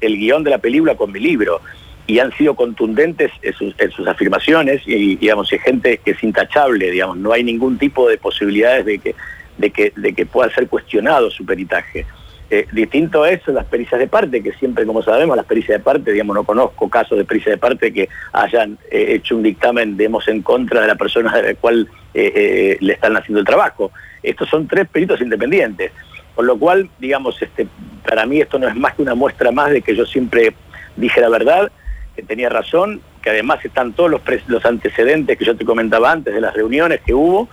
el 0.00 0.16
guion 0.16 0.44
de 0.44 0.50
la 0.50 0.58
película 0.58 0.94
con 0.94 1.12
mi 1.12 1.20
libro. 1.20 1.60
Y 2.06 2.18
han 2.18 2.32
sido 2.32 2.54
contundentes 2.54 3.30
en 3.40 3.54
sus, 3.90 4.06
afirmaciones 4.06 4.82
y, 4.84 5.16
digamos, 5.16 5.50
es 5.52 5.62
gente 5.62 5.98
que 6.04 6.10
es 6.10 6.22
intachable, 6.22 6.90
digamos, 6.90 7.16
no 7.16 7.32
hay 7.32 7.42
ningún 7.42 7.78
tipo 7.78 8.08
de 8.08 8.18
posibilidades 8.18 8.84
de 8.84 8.98
que, 8.98 9.14
de 9.56 9.70
que, 9.70 9.92
de 9.96 10.12
que 10.12 10.26
pueda 10.26 10.52
ser 10.52 10.68
cuestionado 10.68 11.30
su 11.30 11.46
peritaje. 11.46 12.04
Eh, 12.50 12.66
distinto 12.72 13.22
a 13.22 13.30
eso, 13.30 13.52
las 13.52 13.64
pericias 13.64 13.98
de 13.98 14.06
parte, 14.06 14.42
que 14.42 14.52
siempre, 14.52 14.84
como 14.84 15.02
sabemos, 15.02 15.36
las 15.36 15.46
pericias 15.46 15.78
de 15.78 15.84
parte, 15.84 16.12
digamos, 16.12 16.36
no 16.36 16.44
conozco 16.44 16.90
casos 16.90 17.16
de 17.16 17.24
pericia 17.24 17.52
de 17.52 17.58
parte 17.58 17.92
que 17.92 18.08
hayan 18.32 18.78
eh, 18.90 19.14
hecho 19.14 19.36
un 19.36 19.42
dictamen, 19.42 19.96
digamos, 19.96 20.28
en 20.28 20.42
contra 20.42 20.82
de 20.82 20.88
la 20.88 20.94
persona 20.94 21.30
a 21.30 21.40
la 21.40 21.54
cual 21.54 21.88
eh, 22.12 22.76
le 22.80 22.92
están 22.92 23.16
haciendo 23.16 23.40
el 23.40 23.46
trabajo. 23.46 23.92
Estos 24.22 24.48
son 24.48 24.68
tres 24.68 24.86
peritos 24.88 25.20
independientes. 25.20 25.92
Con 26.34 26.46
lo 26.46 26.58
cual, 26.58 26.90
digamos, 26.98 27.40
este, 27.40 27.66
para 28.06 28.26
mí 28.26 28.40
esto 28.40 28.58
no 28.58 28.68
es 28.68 28.74
más 28.74 28.94
que 28.94 29.02
una 29.02 29.14
muestra 29.14 29.52
más 29.52 29.70
de 29.70 29.82
que 29.82 29.94
yo 29.94 30.04
siempre 30.04 30.52
dije 30.96 31.20
la 31.20 31.28
verdad, 31.28 31.70
que 32.14 32.22
tenía 32.22 32.48
razón, 32.48 33.00
que 33.22 33.30
además 33.30 33.64
están 33.64 33.92
todos 33.92 34.10
los, 34.10 34.20
los 34.48 34.64
antecedentes 34.64 35.38
que 35.38 35.44
yo 35.44 35.56
te 35.56 35.64
comentaba 35.64 36.10
antes 36.10 36.34
de 36.34 36.40
las 36.40 36.54
reuniones 36.54 37.00
que 37.00 37.14
hubo 37.14 37.48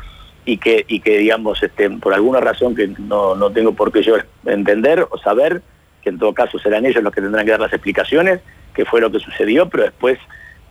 y 0.46 0.58
que, 0.58 0.86
y 0.88 1.00
que 1.00 1.18
digamos, 1.18 1.62
este, 1.62 1.90
por 1.90 2.14
alguna 2.14 2.40
razón 2.40 2.76
que 2.76 2.88
no, 2.88 3.36
no 3.36 3.52
tengo 3.52 3.74
por 3.74 3.92
qué 3.92 4.02
yo 4.02 4.16
entender 4.46 5.08
o 5.10 5.18
saber, 5.18 5.62
que 6.02 6.10
en 6.10 6.20
todo 6.20 6.34
caso 6.34 6.58
serán 6.60 6.86
ellos 6.86 7.04
los 7.04 7.14
que 7.14 7.22
tendrán 7.22 7.46
que 7.46 7.52
dar 7.52 7.60
las 7.60 7.74
explicaciones, 7.74 8.42
que 8.74 8.86
fue 8.86 9.02
lo 9.02 9.12
que 9.12 9.20
sucedió, 9.20 9.70
pero 9.70 9.84
después 9.84 10.18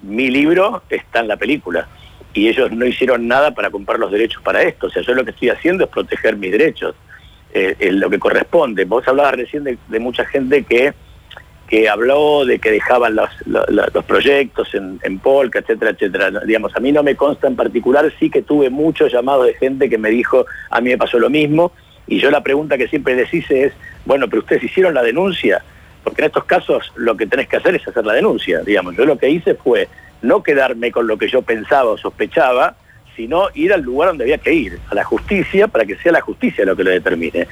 mi 0.02 0.30
libro 0.30 0.82
está 0.90 1.20
en 1.20 1.28
la 1.28 1.36
película 1.36 1.88
y 2.32 2.48
ellos 2.48 2.70
no 2.72 2.86
hicieron 2.86 3.26
nada 3.26 3.52
para 3.52 3.70
comprar 3.70 3.98
los 3.98 4.10
derechos 4.10 4.42
para 4.42 4.62
esto. 4.62 4.86
O 4.86 4.90
sea, 4.90 5.02
yo 5.02 5.14
lo 5.14 5.24
que 5.24 5.30
estoy 5.30 5.50
haciendo 5.50 5.84
es 5.84 5.90
proteger 5.90 6.36
mis 6.36 6.52
derechos, 6.52 6.94
eh, 7.52 7.76
lo 7.92 8.08
que 8.08 8.18
corresponde. 8.18 8.84
Vos 8.84 9.06
hablabas 9.08 9.34
recién 9.34 9.64
de, 9.64 9.98
mucha 9.98 10.24
gente 10.24 10.62
que, 10.62 10.94
que 11.70 11.88
habló 11.88 12.44
de 12.44 12.58
que 12.58 12.72
dejaban 12.72 13.14
los, 13.14 13.30
los, 13.46 14.04
proyectos 14.04 14.74
en, 14.74 14.98
en, 15.04 15.20
Polka, 15.20 15.60
etcétera, 15.60 15.92
etcétera. 15.92 16.40
Digamos, 16.44 16.74
a 16.74 16.80
mí 16.80 16.90
no 16.90 17.04
me 17.04 17.14
consta 17.14 17.46
en 17.46 17.54
particular, 17.54 18.12
sí 18.18 18.28
que 18.28 18.42
tuve 18.42 18.70
muchos 18.70 19.12
llamados 19.12 19.46
de 19.46 19.54
gente 19.54 19.88
que 19.88 19.96
me 19.96 20.10
dijo, 20.10 20.46
a 20.68 20.80
mí 20.80 20.90
me 20.90 20.98
pasó 20.98 21.20
lo 21.20 21.30
mismo, 21.30 21.70
y 22.08 22.18
yo 22.18 22.28
la 22.32 22.42
pregunta 22.42 22.76
que 22.76 22.88
siempre 22.88 23.14
les 23.14 23.32
hice 23.32 23.66
es, 23.66 23.72
bueno, 24.04 24.28
pero 24.28 24.40
ustedes 24.40 24.64
hicieron 24.64 24.94
la 24.94 25.04
denuncia, 25.04 25.62
porque 26.02 26.22
en 26.22 26.26
estos 26.26 26.44
casos 26.44 26.92
lo 26.96 27.16
que 27.16 27.26
tenés 27.26 27.46
que 27.46 27.58
hacer 27.58 27.76
es 27.76 27.86
hacer 27.86 28.04
la 28.04 28.14
denuncia, 28.14 28.62
digamos. 28.62 28.96
Yo 28.96 29.04
lo 29.04 29.16
que 29.16 29.30
hice 29.30 29.54
fue 29.54 29.86
no 30.22 30.42
quedarme 30.42 30.90
con 30.90 31.06
lo 31.06 31.16
que 31.16 31.28
yo 31.28 31.42
pensaba 31.42 31.90
o 31.90 31.96
sospechaba, 31.96 32.74
sino 33.14 33.46
ir 33.54 33.72
al 33.72 33.82
lugar 33.82 34.08
donde 34.08 34.24
había 34.24 34.38
que 34.38 34.52
ir, 34.52 34.80
a 34.90 34.94
la 34.96 35.04
justicia, 35.04 35.68
para 35.68 35.84
que 35.84 35.96
sea 35.98 36.10
la 36.10 36.20
justicia 36.20 36.64
lo 36.64 36.74
que 36.74 36.82
lo 36.82 36.90
determine. 36.90 37.46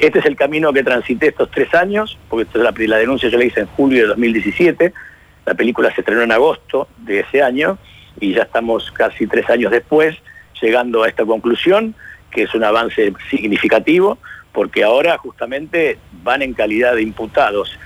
Este 0.00 0.18
es 0.20 0.24
el 0.24 0.34
camino 0.34 0.72
que 0.72 0.82
transité 0.82 1.28
estos 1.28 1.50
tres 1.50 1.74
años, 1.74 2.18
porque 2.30 2.46
la, 2.58 2.98
denuncia 2.98 3.28
yo 3.28 3.36
la 3.36 3.44
hice 3.44 3.60
en 3.60 3.66
julio 3.66 4.02
de 4.02 4.08
2017, 4.08 4.94
la 5.44 5.54
película 5.54 5.94
se 5.94 6.00
estrenó 6.00 6.22
en 6.22 6.32
agosto 6.32 6.88
de 6.96 7.20
ese 7.20 7.42
año 7.42 7.76
y 8.18 8.32
ya 8.32 8.44
estamos 8.44 8.90
casi 8.92 9.26
tres 9.26 9.48
años 9.50 9.70
después 9.70 10.16
llegando 10.60 11.02
a 11.02 11.08
esta 11.08 11.26
conclusión, 11.26 11.94
que 12.30 12.44
es 12.44 12.54
un 12.54 12.64
avance 12.64 13.12
significativo, 13.28 14.16
porque 14.52 14.84
ahora 14.84 15.18
justamente 15.18 15.98
van 16.22 16.40
en 16.40 16.54
calidad 16.54 16.94
de 16.94 17.02
imputados 17.02 17.78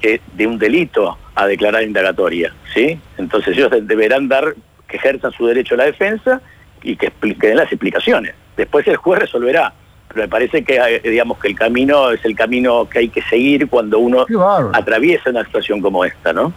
de 0.00 0.46
un 0.46 0.58
delito 0.58 1.18
a 1.34 1.46
declarar 1.46 1.82
indagatoria, 1.82 2.54
¿sí? 2.74 2.98
Entonces 3.18 3.56
ellos 3.56 3.70
deberán 3.82 4.26
dar, 4.26 4.54
que 4.88 4.96
ejerzan 4.96 5.32
su 5.32 5.46
derecho 5.46 5.74
a 5.74 5.78
la 5.78 5.84
defensa 5.84 6.40
y 6.82 6.96
que, 6.96 7.12
den 7.20 7.56
las 7.56 7.70
explicaciones. 7.70 8.34
Después 8.56 8.86
el 8.88 8.96
juez 8.96 9.20
resolverá, 9.20 9.72
pero 10.12 10.24
me 10.24 10.28
parece 10.28 10.64
que 10.64 10.76
eh, 10.76 11.00
digamos 11.02 11.38
que 11.38 11.48
el 11.48 11.54
camino 11.54 12.10
es 12.10 12.24
el 12.24 12.36
camino 12.36 12.88
que 12.88 13.00
hay 13.00 13.08
que 13.08 13.22
seguir 13.22 13.68
cuando 13.68 13.98
uno 13.98 14.26
atraviesa 14.72 15.30
una 15.30 15.44
situación 15.44 15.80
como 15.80 16.04
esta, 16.04 16.32
¿no? 16.32 16.52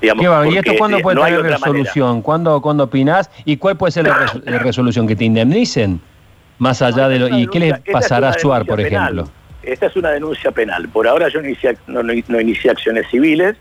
Digamos, 0.00 0.52
¿Y 0.52 0.58
esto 0.58 0.72
cuándo 0.76 0.98
puede 0.98 1.20
tener 1.22 1.42
resolución? 1.42 2.20
¿Cuándo, 2.20 2.60
¿Cuándo 2.60 2.84
opinás? 2.84 3.30
¿Y 3.44 3.56
cuál 3.56 3.76
puede 3.76 3.92
ser 3.92 4.06
la, 4.06 4.58
resolución? 4.58 5.06
¿Que 5.06 5.16
te 5.16 5.24
indemnicen? 5.24 6.00
Más 6.58 6.82
allá 6.82 7.08
de 7.08 7.18
lo... 7.18 7.28
¿Y 7.38 7.46
qué 7.46 7.58
le 7.58 7.74
pasará 7.90 8.30
a 8.30 8.38
Suar, 8.38 8.66
por 8.66 8.80
ejemplo? 8.80 9.28
Esta 9.62 9.86
es 9.86 9.96
una 9.96 10.10
denuncia 10.10 10.50
penal. 10.50 10.88
Por 10.88 11.08
ahora 11.08 11.28
yo 11.28 11.40
no 11.40 11.48
inicié, 11.48 11.78
no, 11.86 12.12
inicié 12.40 12.70
acciones 12.70 13.06
civiles, 13.10 13.56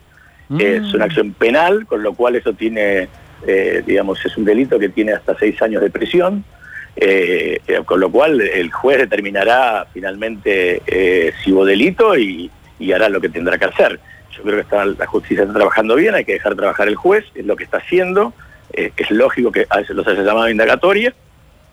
mm. 0.50 0.59
es 0.59 0.93
una 0.93 1.05
acción 1.05 1.31
penal, 1.33 1.85
con 1.85 2.03
lo 2.03 2.13
cual 2.13 2.35
eso 2.35 2.51
tiene, 2.51 3.07
eh, 3.47 3.83
digamos, 3.85 4.23
es 4.25 4.35
un 4.35 4.43
delito 4.43 4.77
que 4.77 4.89
tiene 4.89 5.13
hasta 5.13 5.38
seis 5.38 5.62
años 5.62 5.81
de 5.81 5.89
prisión, 5.89 6.43
eh, 6.95 7.59
eh, 7.67 7.81
con 7.85 8.00
lo 8.00 8.12
cual 8.12 8.39
el 8.41 8.71
juez 8.71 9.00
determinará 9.00 9.88
finalmente 9.93 11.33
si 11.43 11.51
hubo 11.51 11.65
delito 11.65 12.17
y, 12.17 12.51
hará 12.93 13.07
lo 13.07 13.21
que 13.21 13.29
tendrá 13.29 13.57
que 13.57 13.65
hacer. 13.65 14.00
Yo 14.35 14.43
creo 14.43 14.55
que 14.55 14.62
está, 14.62 14.83
la 14.85 15.05
justicia 15.05 15.43
está 15.43 15.53
trabajando 15.53 15.95
bien, 15.95 16.15
hay 16.15 16.25
que 16.25 16.33
dejar 16.33 16.55
trabajar 16.55 16.88
el 16.88 16.95
juez, 16.95 17.23
es 17.33 17.45
lo 17.45 17.55
que 17.55 17.63
está 17.63 17.77
haciendo, 17.77 18.33
es 18.73 19.09
lógico 19.12 19.51
que 19.51 19.65
los 19.89 20.07
haya 20.07 20.21
llamado 20.21 20.50
indagatoria, 20.50 21.13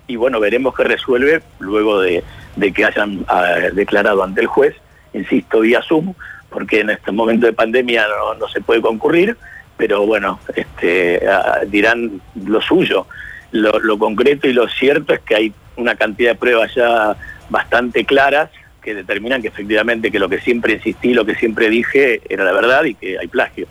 y 0.06 0.16
bueno, 0.16 0.40
veremos 0.40 0.74
qué 0.74 0.84
resuelve 0.84 1.40
luego 1.58 2.00
de, 2.00 2.22
de 2.56 2.72
que 2.72 2.84
hayan 2.84 3.24
ah, 3.28 3.54
declarado 3.72 4.22
ante 4.22 4.40
el 4.40 4.46
juez, 4.46 4.74
insisto, 5.12 5.60
vía 5.60 5.82
Zoom, 5.82 6.14
porque 6.48 6.80
en 6.80 6.90
este 6.90 7.12
momento 7.12 7.46
de 7.46 7.52
pandemia 7.52 8.06
no, 8.38 8.48
se 8.48 8.60
puede 8.60 8.80
concurrir, 8.80 9.36
pero 9.76 10.04
bueno, 10.06 10.40
este, 10.54 11.26
ah, 11.28 11.60
dirán 11.66 12.20
lo 12.44 12.60
suyo. 12.60 13.06
Lo, 13.52 13.98
concreto 13.98 14.48
y 14.48 14.52
lo 14.52 14.68
cierto 14.68 15.12
es 15.12 15.20
que 15.20 15.34
hay 15.34 15.52
una 15.76 15.94
cantidad 15.96 16.32
de 16.32 16.38
pruebas 16.38 16.74
ya 16.74 17.16
bastante 17.48 18.04
claras 18.04 18.50
que 18.82 18.94
determinan 18.94 19.42
que 19.42 19.48
efectivamente 19.48 20.10
que 20.10 20.18
lo 20.18 20.28
que 20.28 20.40
siempre 20.40 20.74
insistí, 20.74 21.12
lo 21.12 21.24
que 21.24 21.34
siempre 21.34 21.68
dije 21.68 22.20
era 22.28 22.44
la 22.44 22.52
verdad 22.52 22.84
y 22.84 22.94
que 22.94 23.18
hay 23.18 23.26
plagio. 23.26 23.66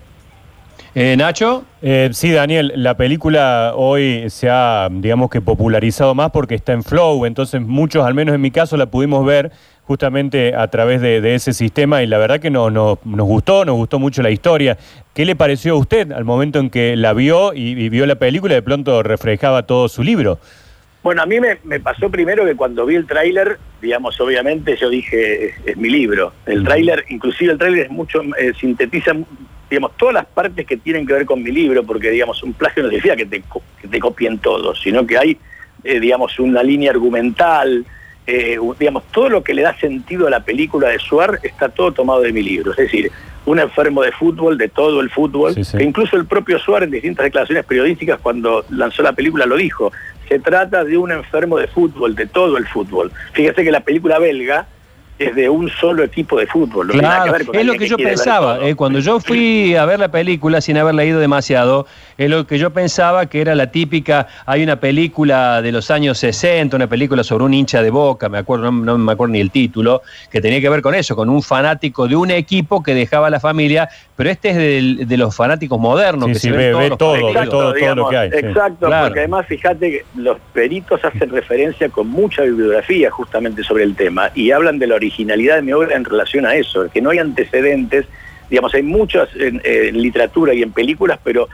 Eh, 0.96 1.16
Nacho. 1.18 1.66
Eh, 1.82 2.10
sí, 2.14 2.32
Daniel, 2.32 2.74
la 2.76 2.98
película 2.98 3.74
hoy 3.76 4.30
se 4.30 4.50
ha, 4.50 4.90
digamos 4.92 5.30
que, 5.30 5.40
popularizado 5.40 6.16
más 6.16 6.32
porque 6.32 6.56
está 6.56 6.74
en 6.74 6.84
Flow, 6.84 7.26
entonces 7.26 7.62
muchos, 7.62 8.06
al 8.06 8.14
menos 8.14 8.36
en 8.36 8.42
mi 8.42 8.52
caso, 8.52 8.76
la 8.76 8.88
pudimos 8.88 9.26
ver 9.26 9.52
justamente 9.90 10.54
a 10.54 10.68
través 10.68 11.02
de, 11.02 11.34
ese 11.34 11.52
sistema 11.52 12.04
y 12.04 12.06
la 12.06 12.20
verdad 12.20 12.40
que 12.40 12.52
nos 12.52 13.00
gustó, 13.04 13.66
nos 13.66 13.76
gustó 13.76 13.98
mucho 13.98 14.22
la 14.22 14.30
historia. 14.30 14.78
¿Qué 15.16 15.26
le 15.26 15.36
pareció 15.36 15.74
a 15.74 15.78
usted 15.78 16.12
al 16.12 16.26
momento 16.26 16.60
en 16.60 16.70
que 16.70 16.96
la 16.96 17.14
vio 17.14 17.56
y, 17.56 17.90
vio 17.90 18.06
la 18.06 18.14
película 18.14 18.54
y 18.54 18.58
de 18.58 18.62
pronto 18.62 19.02
reflejaba 19.02 19.64
todo 19.64 19.90
su 19.90 20.04
libro? 20.04 20.38
Bueno, 21.02 21.24
a 21.24 21.26
mí 21.26 21.38
me, 21.40 21.80
pasó 21.80 22.08
primero 22.12 22.46
que 22.46 22.56
cuando 22.56 22.86
vi 22.86 22.98
el 22.98 23.08
tráiler, 23.08 23.58
digamos, 23.82 24.22
obviamente 24.22 24.78
yo 24.80 24.92
dije, 24.92 25.56
es, 25.66 25.76
mi 25.76 25.90
libro. 25.90 26.34
El 26.46 26.64
tráiler, 26.64 27.06
inclusive 27.10 27.54
el 27.54 27.58
tráiler 27.58 27.86
es 27.88 27.92
mucho, 27.92 28.22
eh, 28.38 28.54
sintetiza 28.60 29.14
digamos, 29.72 29.98
todas 29.98 30.14
las 30.14 30.28
partes 30.28 30.68
que 30.68 30.78
tienen 30.78 31.08
que 31.08 31.14
ver 31.14 31.26
con 31.26 31.42
mi 31.42 31.50
libro, 31.50 31.84
porque, 31.84 32.12
digamos, 32.12 32.44
un 32.44 32.54
plagio 32.54 32.84
no 32.84 32.90
significa 32.90 33.16
que 33.16 33.26
te, 33.26 33.42
que 33.82 33.88
te 33.88 34.00
copien 34.00 34.38
todos, 34.38 34.80
sino 34.84 35.08
que 35.08 35.18
hay, 35.18 35.38
eh, 35.84 36.00
digamos, 36.00 36.38
una 36.38 36.62
línea 36.62 36.92
argumental, 36.92 37.88
eh, 38.32 38.60
digamos, 38.80 39.04
todo 39.12 39.28
lo 39.28 39.44
que 39.44 39.56
le 39.56 39.64
da 39.64 39.76
sentido 39.80 40.28
a 40.28 40.30
la 40.30 40.42
película 40.42 40.90
de 40.90 41.00
Suar 41.00 41.40
está 41.42 41.70
todo 41.70 41.92
tomado 41.92 42.22
de 42.22 42.32
mi 42.32 42.44
libro. 42.44 42.72
Es 42.72 42.78
decir, 42.78 43.12
un 43.48 43.58
enfermo 43.58 44.04
de 44.04 44.12
fútbol, 44.12 44.56
de 44.56 44.68
todo 44.68 45.02
el 45.02 45.10
fútbol, 45.10 45.56
que 45.56 45.84
incluso 45.84 46.16
el 46.16 46.28
propio 46.28 46.60
Suar 46.60 46.84
en 46.84 46.92
distintas 46.92 47.24
declaraciones 47.24 47.66
periodísticas 47.66 48.20
cuando 48.22 48.64
lanzó 48.70 49.02
la 49.02 49.14
película 49.14 49.48
lo 49.48 49.58
dijo. 49.58 49.92
Se 50.28 50.38
trata 50.38 50.84
de 50.84 50.96
un 50.96 51.12
enfermo 51.12 51.58
de 51.58 51.68
fútbol, 51.68 52.14
de 52.14 52.28
todo 52.28 52.58
el 52.58 52.68
fútbol. 52.68 53.12
Fíjese 53.34 53.64
que 53.64 53.72
la 53.72 53.80
película 53.80 54.20
belga 54.20 54.68
es 55.18 55.36
de 55.36 55.50
un 55.50 55.70
solo 55.70 56.04
equipo 56.04 56.40
de 56.40 56.46
fútbol. 56.46 56.88
claro, 56.90 57.36
es 57.36 57.66
lo 57.66 57.74
que, 57.74 57.88
yo 57.88 57.98
pensaba. 57.98 58.60
Eh, 58.62 58.76
cuando 58.76 59.00
yo 59.00 59.20
fui 59.20 59.76
a 59.76 59.86
ver 59.86 60.00
la 60.00 60.10
película 60.10 60.62
sin 60.62 60.78
haber 60.78 60.96
leído 60.96 61.20
demasiado, 61.20 61.88
es 62.20 62.30
lo 62.30 62.46
que 62.46 62.58
yo 62.58 62.72
pensaba 62.72 63.28
que 63.28 63.40
era 63.40 63.56
la 63.56 63.72
típica, 63.72 64.28
hay 64.46 64.62
una 64.62 64.78
película 64.78 65.62
de 65.62 65.72
los 65.72 65.90
años 65.90 66.18
60, 66.18 66.76
una 66.76 66.88
película 66.88 67.24
sobre 67.24 67.46
un 67.46 67.54
hincha 67.54 67.82
de 67.82 67.90
boca, 67.92 68.28
me 68.28 68.38
acuerdo, 68.38 68.74
no, 68.74 68.98
me 68.98 69.14
acuerdo 69.14 69.32
ni 69.32 69.40
el 69.40 69.52
título, 69.52 70.02
que 70.30 70.42
tenía 70.42 70.60
que 70.60 70.68
ver 70.68 70.82
con 70.82 70.94
eso, 70.96 71.16
con 71.16 71.30
un 71.30 71.42
fanático 71.42 72.10
de 72.10 72.18
un 72.18 72.30
equipo 72.32 72.84
que 72.84 72.94
dejaba 72.94 73.28
a 73.28 73.30
la 73.30 73.40
familia, 73.40 73.88
pero 74.18 74.30
este 74.30 74.50
es 74.50 75.08
de, 75.08 75.18
los 75.18 75.34
fanáticos 75.34 75.80
modernos, 75.80 76.28
que 76.28 76.36
se 76.36 76.52
ve, 76.52 76.72
todo, 76.98 76.98
todo, 76.98 77.74
todo, 77.74 77.96
lo 77.96 78.10
que 78.10 78.18
hay. 78.18 78.30
Exacto, 78.34 78.90
porque 78.90 79.20
además 79.20 79.46
fíjate 79.48 79.90
que 79.90 80.06
los 80.18 80.38
peritos 80.52 81.04
hacen 81.06 81.30
referencia 81.30 81.88
con 81.88 82.10
mucha 82.10 82.42
bibliografía 82.42 83.10
justamente 83.12 83.64
sobre 83.64 83.86
el 83.86 83.96
tema 83.96 84.30
y 84.36 84.52
hablan 84.52 84.78
de 84.78 84.88
la 84.88 84.96
originalidad 84.96 85.56
de 85.56 85.62
mi 85.62 85.72
obra 85.72 85.96
en 85.96 86.04
relación 86.04 86.46
a 86.46 86.56
eso, 86.56 86.90
que 86.90 87.02
no 87.02 87.12
hay 87.12 87.20
antecedentes, 87.20 88.06
digamos, 88.50 88.74
hay 88.74 88.84
muchas 88.84 89.30
en, 89.36 89.62
literatura 90.02 90.54
y 90.54 90.62
en 90.62 90.72
películas, 90.72 91.20
pero 91.24 91.48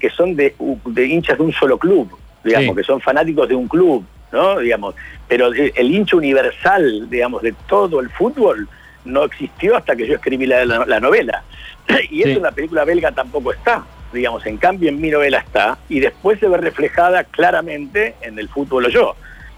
que 0.00 0.10
son 0.10 0.36
de, 0.36 0.54
hinchas 0.96 1.38
de 1.38 1.44
un 1.44 1.52
solo 1.52 1.78
club, 1.78 2.10
digamos, 2.44 2.76
que 2.76 2.84
son 2.84 3.00
fanáticos 3.00 3.48
de 3.48 3.54
un 3.54 3.66
club, 3.66 4.04
¿no? 4.32 4.58
Digamos, 4.60 4.94
pero 5.28 5.52
el 5.52 5.94
hincha 5.94 6.16
universal, 6.16 7.08
digamos, 7.10 7.42
de 7.42 7.52
todo 7.68 8.00
el 8.00 8.10
fútbol 8.10 8.68
no 9.04 9.24
existió 9.24 9.76
hasta 9.76 9.96
que 9.96 10.06
yo 10.06 10.14
escribí 10.14 10.46
la, 10.46 11.00
novela. 11.00 11.42
y 12.10 12.22
eso 12.22 12.36
en 12.36 12.42
la 12.42 12.52
película 12.52 12.84
belga 12.84 13.12
tampoco 13.12 13.52
está, 13.52 13.84
digamos, 14.12 14.44
en 14.46 14.56
cambio 14.56 14.88
en 14.88 15.00
mi 15.00 15.10
novela 15.10 15.38
está, 15.38 15.78
y 15.88 16.00
después 16.00 16.38
se 16.38 16.48
ve 16.48 16.58
reflejada 16.58 17.24
claramente 17.24 18.14
en 18.22 18.38
el 18.38 18.48
fútbol 18.48 18.86
o 18.86 18.88
yo, 18.88 19.16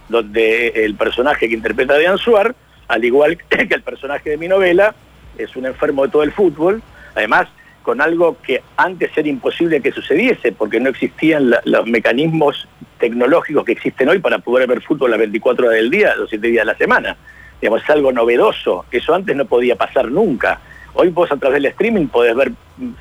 donde 0.08 0.68
el 0.68 0.94
personaje 0.94 1.48
que 1.48 1.54
interpreta 1.54 1.94
a 1.94 1.98
Dean 1.98 2.18
Suar 2.18 2.54
al 2.88 3.04
igual 3.04 3.38
que 3.48 3.74
el 3.74 3.82
personaje 3.82 4.30
de 4.30 4.36
mi 4.36 4.48
novela, 4.48 4.94
es 5.38 5.56
un 5.56 5.66
enfermo 5.66 6.04
de 6.04 6.12
todo 6.12 6.22
el 6.22 6.32
fútbol, 6.32 6.82
además 7.14 7.48
con 7.82 8.02
algo 8.02 8.36
que 8.42 8.62
antes 8.76 9.16
era 9.16 9.28
imposible 9.28 9.80
que 9.80 9.92
sucediese, 9.92 10.52
porque 10.52 10.78
no 10.78 10.90
existían 10.90 11.54
los 11.64 11.86
mecanismos 11.86 12.68
tecnológicos 12.98 13.64
que 13.64 13.72
existen 13.72 14.10
hoy 14.10 14.18
para 14.18 14.40
poder 14.40 14.68
ver 14.68 14.82
fútbol 14.82 15.10
las 15.10 15.18
24 15.20 15.66
horas 15.66 15.78
del 15.78 15.90
día, 15.90 16.14
los 16.16 16.28
7 16.28 16.48
días 16.48 16.66
de 16.66 16.72
la 16.72 16.76
semana. 16.76 17.16
Digamos, 17.60 17.82
es 17.82 17.90
algo 17.90 18.12
novedoso, 18.12 18.84
eso 18.90 19.14
antes 19.14 19.34
no 19.34 19.46
podía 19.46 19.76
pasar 19.76 20.10
nunca. 20.10 20.60
Hoy 20.94 21.08
vos 21.08 21.32
a 21.32 21.36
través 21.36 21.62
del 21.62 21.70
streaming 21.70 22.08
podés 22.08 22.34
ver 22.34 22.52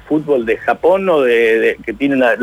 fútbol 0.08 0.46
de 0.46 0.58
Japón 0.58 1.10
o 1.10 1.22
de, 1.22 1.78
que 1.86 1.94
tiene 1.94 2.16
una, 2.16 2.36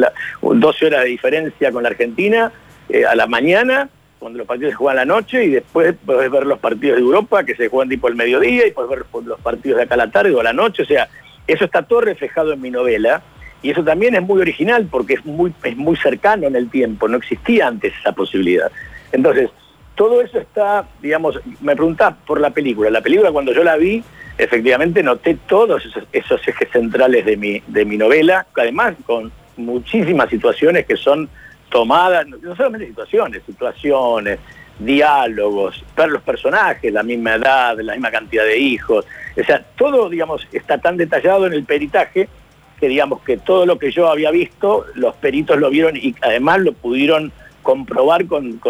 12 0.43 0.87
horas 0.87 1.05
de 1.05 1.09
diferencia 1.09 1.73
con 1.73 1.83
la 1.83 1.91
Argentina 1.91 2.53
eh, 2.89 3.07
a 3.07 3.15
la 3.15 3.27
mañana 3.27 3.89
cuando 4.25 4.39
los 4.39 4.49
partidos 4.49 4.71
se 4.71 4.77
juegan 4.77 4.97
la 4.97 5.05
noche 5.05 5.45
y 5.45 5.51
después 5.51 5.95
podés 6.07 6.31
ver 6.31 6.47
los 6.47 6.59
partidos 6.59 6.97
de 6.97 7.03
Europa 7.03 7.45
que 7.45 7.55
se 7.55 7.69
juegan 7.69 7.91
tipo 7.91 8.09
el 8.09 8.15
mediodía 8.15 8.67
y 8.67 8.71
podés 8.71 8.89
ver 8.89 9.05
los 9.27 9.39
partidos 9.41 9.77
de 9.77 9.83
acá 9.83 9.97
a 9.97 9.99
la 9.99 10.11
tarde 10.11 10.31
o 10.31 10.41
a 10.41 10.45
la 10.45 10.55
noche. 10.55 10.83
O 10.83 10.87
sea, 10.87 11.11
eso 11.47 11.67
está 11.67 11.83
todo 11.83 12.01
reflejado 12.01 12.55
en 12.55 12.63
mi 12.63 12.71
novela 12.71 13.23
Y 13.63 13.69
eso 13.69 13.85
también 13.85 14.15
es 14.15 14.23
muy 14.23 14.41
original 14.41 14.89
porque 14.91 15.13
es 15.15 15.27
muy, 15.27 15.53
es 15.63 15.77
muy 15.77 15.95
cercano 15.99 16.47
en 16.47 16.57
el 16.57 16.71
tiempo, 16.71 17.07
no 17.07 17.19
existía 17.19 17.67
antes 17.67 17.93
esa 18.01 18.13
posibilidad. 18.13 18.73
Entonces, 19.13 19.51
todo 19.95 20.23
eso 20.23 20.39
está, 20.39 20.89
digamos, 21.03 21.39
me 21.61 21.77
preguntás 21.77 22.15
por 22.27 22.41
la 22.41 22.49
película. 22.49 22.89
La 22.89 23.03
película 23.03 23.31
cuando 23.31 23.53
yo 23.53 23.63
la 23.63 23.77
vi, 23.77 24.03
efectivamente 24.39 25.03
noté 25.03 25.37
todos 25.47 25.83
esos, 26.13 26.49
ejes 26.49 26.71
centrales 26.73 27.27
de 27.27 27.37
mi, 27.37 27.63
de 27.67 27.85
mi 27.85 27.99
novela, 27.99 28.47
además 28.57 28.95
con 29.05 29.31
muchísimas 29.59 30.31
situaciones 30.31 30.87
que 30.87 30.97
son 30.97 31.29
tomadas, 31.75 32.25
no 32.29 32.55
solamente 32.55 32.87
situaciones, 32.87 33.43
situaciones, 33.45 34.39
diálogos, 34.79 35.85
para 35.97 36.13
los 36.13 36.23
personajes, 36.23 36.93
la 36.93 37.03
misma 37.03 37.35
edad, 37.35 37.77
la 37.81 37.95
misma 37.95 38.13
cantidad 38.13 38.45
de 38.45 38.57
hijos, 38.57 39.05
o 39.37 39.43
sea, 39.43 39.61
todo, 39.75 40.09
digamos, 40.09 40.47
está 40.53 40.79
tan 40.79 40.97
detallado 40.97 41.49
en 41.49 41.53
el 41.53 41.65
peritaje 41.65 42.29
que, 42.79 42.87
digamos, 42.87 43.23
que 43.23 43.39
todo 43.39 43.67
lo 43.67 43.77
que 43.77 43.91
yo 43.91 44.09
había 44.09 44.31
visto, 44.31 44.87
los 44.95 45.17
peritos 45.17 45.59
lo 45.59 45.69
vieron 45.69 45.97
y 45.97 46.15
además 46.21 46.61
lo 46.61 46.73
pudieron 46.75 47.33
comprobar 47.65 48.27
con, 48.27 48.61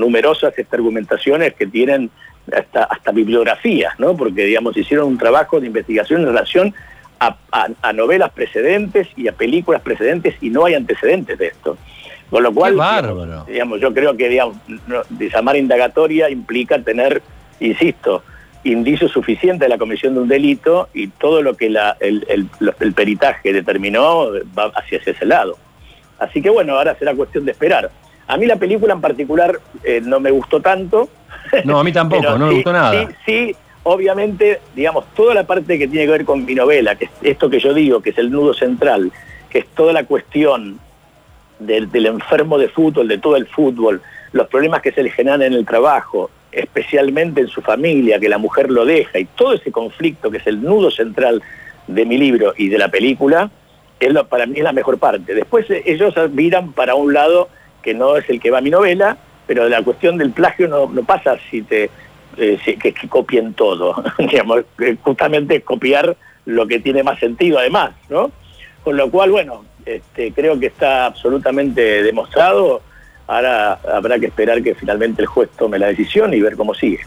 numerosas 0.00 0.52
este, 0.58 0.74
argumentaciones 0.74 1.54
que 1.54 1.68
tienen 1.68 2.10
hasta, 2.52 2.82
hasta 2.82 3.12
bibliografías, 3.12 3.96
¿no? 4.00 4.16
Porque, 4.16 4.46
digamos, 4.46 4.76
hicieron 4.76 5.06
un 5.06 5.18
trabajo 5.18 5.60
de 5.60 5.68
investigación 5.68 6.22
en 6.22 6.26
relación 6.26 6.74
a, 7.20 7.92
novelas 7.92 8.32
precedentes 8.32 9.08
y 9.16 9.28
a 9.28 9.32
películas 9.32 9.82
precedentes 9.82 10.34
y 10.40 10.50
no 10.50 10.64
hay 10.64 10.74
antecedentes 10.74 11.38
de 11.38 11.46
esto. 11.48 11.78
Con 12.30 12.42
lo 12.42 12.52
cual, 12.52 12.76
digamos, 13.46 13.80
yo 13.80 13.94
creo 13.94 14.16
que 14.16 14.28
digamos, 14.28 14.56
llamar 15.32 15.56
indagatoria 15.56 16.28
implica 16.28 16.80
tener, 16.80 17.22
insisto, 17.60 18.22
indicios 18.64 19.12
suficientes 19.12 19.60
de 19.60 19.68
la 19.68 19.78
comisión 19.78 20.14
de 20.14 20.20
un 20.20 20.28
delito 20.28 20.88
y 20.92 21.06
todo 21.08 21.40
lo 21.40 21.56
que 21.56 21.66
el, 21.66 22.48
peritaje 22.94 23.52
determinó 23.52 24.30
va 24.58 24.72
hacia 24.74 24.98
ese 24.98 25.24
lado. 25.24 25.56
Así 26.18 26.42
que 26.42 26.50
bueno, 26.50 26.76
ahora 26.76 26.96
será 26.98 27.14
cuestión 27.14 27.44
de 27.44 27.52
esperar. 27.52 27.90
A 28.26 28.36
mí 28.36 28.46
la 28.46 28.56
película 28.56 28.92
en 28.92 29.00
particular 29.00 29.60
eh, 29.84 30.00
no 30.02 30.18
me 30.18 30.32
gustó 30.32 30.60
tanto. 30.60 31.08
No, 31.64 31.78
a 31.78 31.84
mí 31.84 31.92
tampoco, 31.92 32.22
no 32.38 32.48
me 32.48 32.54
gustó 32.54 32.72
nada. 32.72 33.06
Sí, 33.06 33.14
sí, 33.24 33.56
obviamente, 33.84 34.60
digamos, 34.74 35.04
toda 35.14 35.32
la 35.32 35.46
parte 35.46 35.78
que 35.78 35.86
tiene 35.86 36.06
que 36.06 36.12
ver 36.12 36.24
con 36.24 36.44
mi 36.44 36.56
novela, 36.56 36.96
que 36.96 37.04
es 37.04 37.10
esto 37.22 37.48
que 37.48 37.60
yo 37.60 37.72
digo, 37.72 38.00
que 38.00 38.10
es 38.10 38.18
el 38.18 38.32
nudo 38.32 38.52
central, 38.52 39.12
que 39.48 39.60
es 39.60 39.66
toda 39.68 39.92
la 39.92 40.04
cuestión 40.04 40.80
del, 41.58 42.06
enfermo 42.06 42.58
de 42.58 42.68
fútbol, 42.68 43.08
de 43.08 43.18
todo 43.18 43.36
el 43.36 43.46
fútbol, 43.46 44.02
los 44.32 44.48
problemas 44.48 44.82
que 44.82 44.92
se 44.92 45.02
le 45.02 45.10
generan 45.10 45.42
en 45.42 45.52
el 45.52 45.64
trabajo, 45.64 46.30
especialmente 46.52 47.40
en 47.40 47.48
su 47.48 47.62
familia, 47.62 48.18
que 48.18 48.28
la 48.28 48.38
mujer 48.38 48.70
lo 48.70 48.84
deja, 48.84 49.18
y 49.18 49.24
todo 49.24 49.54
ese 49.54 49.72
conflicto 49.72 50.30
que 50.30 50.38
es 50.38 50.46
el 50.46 50.62
nudo 50.62 50.90
central 50.90 51.42
de 51.86 52.04
mi 52.04 52.18
libro 52.18 52.54
y 52.56 52.68
de 52.68 52.78
la 52.78 52.88
película, 52.88 53.50
es 54.00 54.12
para 54.24 54.46
mí 54.46 54.58
es 54.58 54.64
la 54.64 54.72
mejor 54.72 54.98
parte. 54.98 55.34
Después 55.34 55.70
eh, 55.70 55.82
ellos 55.86 56.14
miran 56.32 56.72
para 56.72 56.94
un 56.94 57.12
lado 57.12 57.48
que 57.82 57.94
no 57.94 58.16
es 58.16 58.28
el 58.28 58.40
que 58.40 58.50
va 58.50 58.58
a 58.58 58.62
mi 58.62 58.70
novela, 58.70 59.16
pero 59.46 59.68
la 59.68 59.82
cuestión 59.82 60.18
del 60.18 60.30
plagio 60.30 60.68
no, 60.68 60.88
pasa 61.04 61.38
si 61.50 61.62
te 61.62 61.90
eh, 62.36 62.58
que, 62.82 62.92
copien 63.08 63.54
todo, 63.54 64.02
digamos, 64.18 64.64
justamente 65.02 65.62
copiar 65.62 66.16
lo 66.44 66.66
que 66.66 66.80
tiene 66.80 67.02
más 67.02 67.18
sentido 67.18 67.58
además, 67.58 67.92
¿no? 68.08 68.30
Con 68.86 68.96
lo 68.96 69.10
cual, 69.10 69.32
bueno, 69.32 69.64
este, 69.84 70.30
creo 70.30 70.60
que 70.60 70.66
está 70.66 71.06
absolutamente 71.06 72.04
demostrado 72.04 72.82
Ahora 73.26 73.80
habrá 73.92 74.20
que 74.20 74.26
esperar 74.26 74.62
que 74.62 74.76
finalmente 74.76 75.22
el 75.22 75.26
juez 75.26 75.50
tome 75.58 75.80
la 75.80 75.88
decisión 75.88 76.32
y 76.32 76.40
ver 76.40 76.54
cómo 76.54 76.72
sigue. 76.74 77.00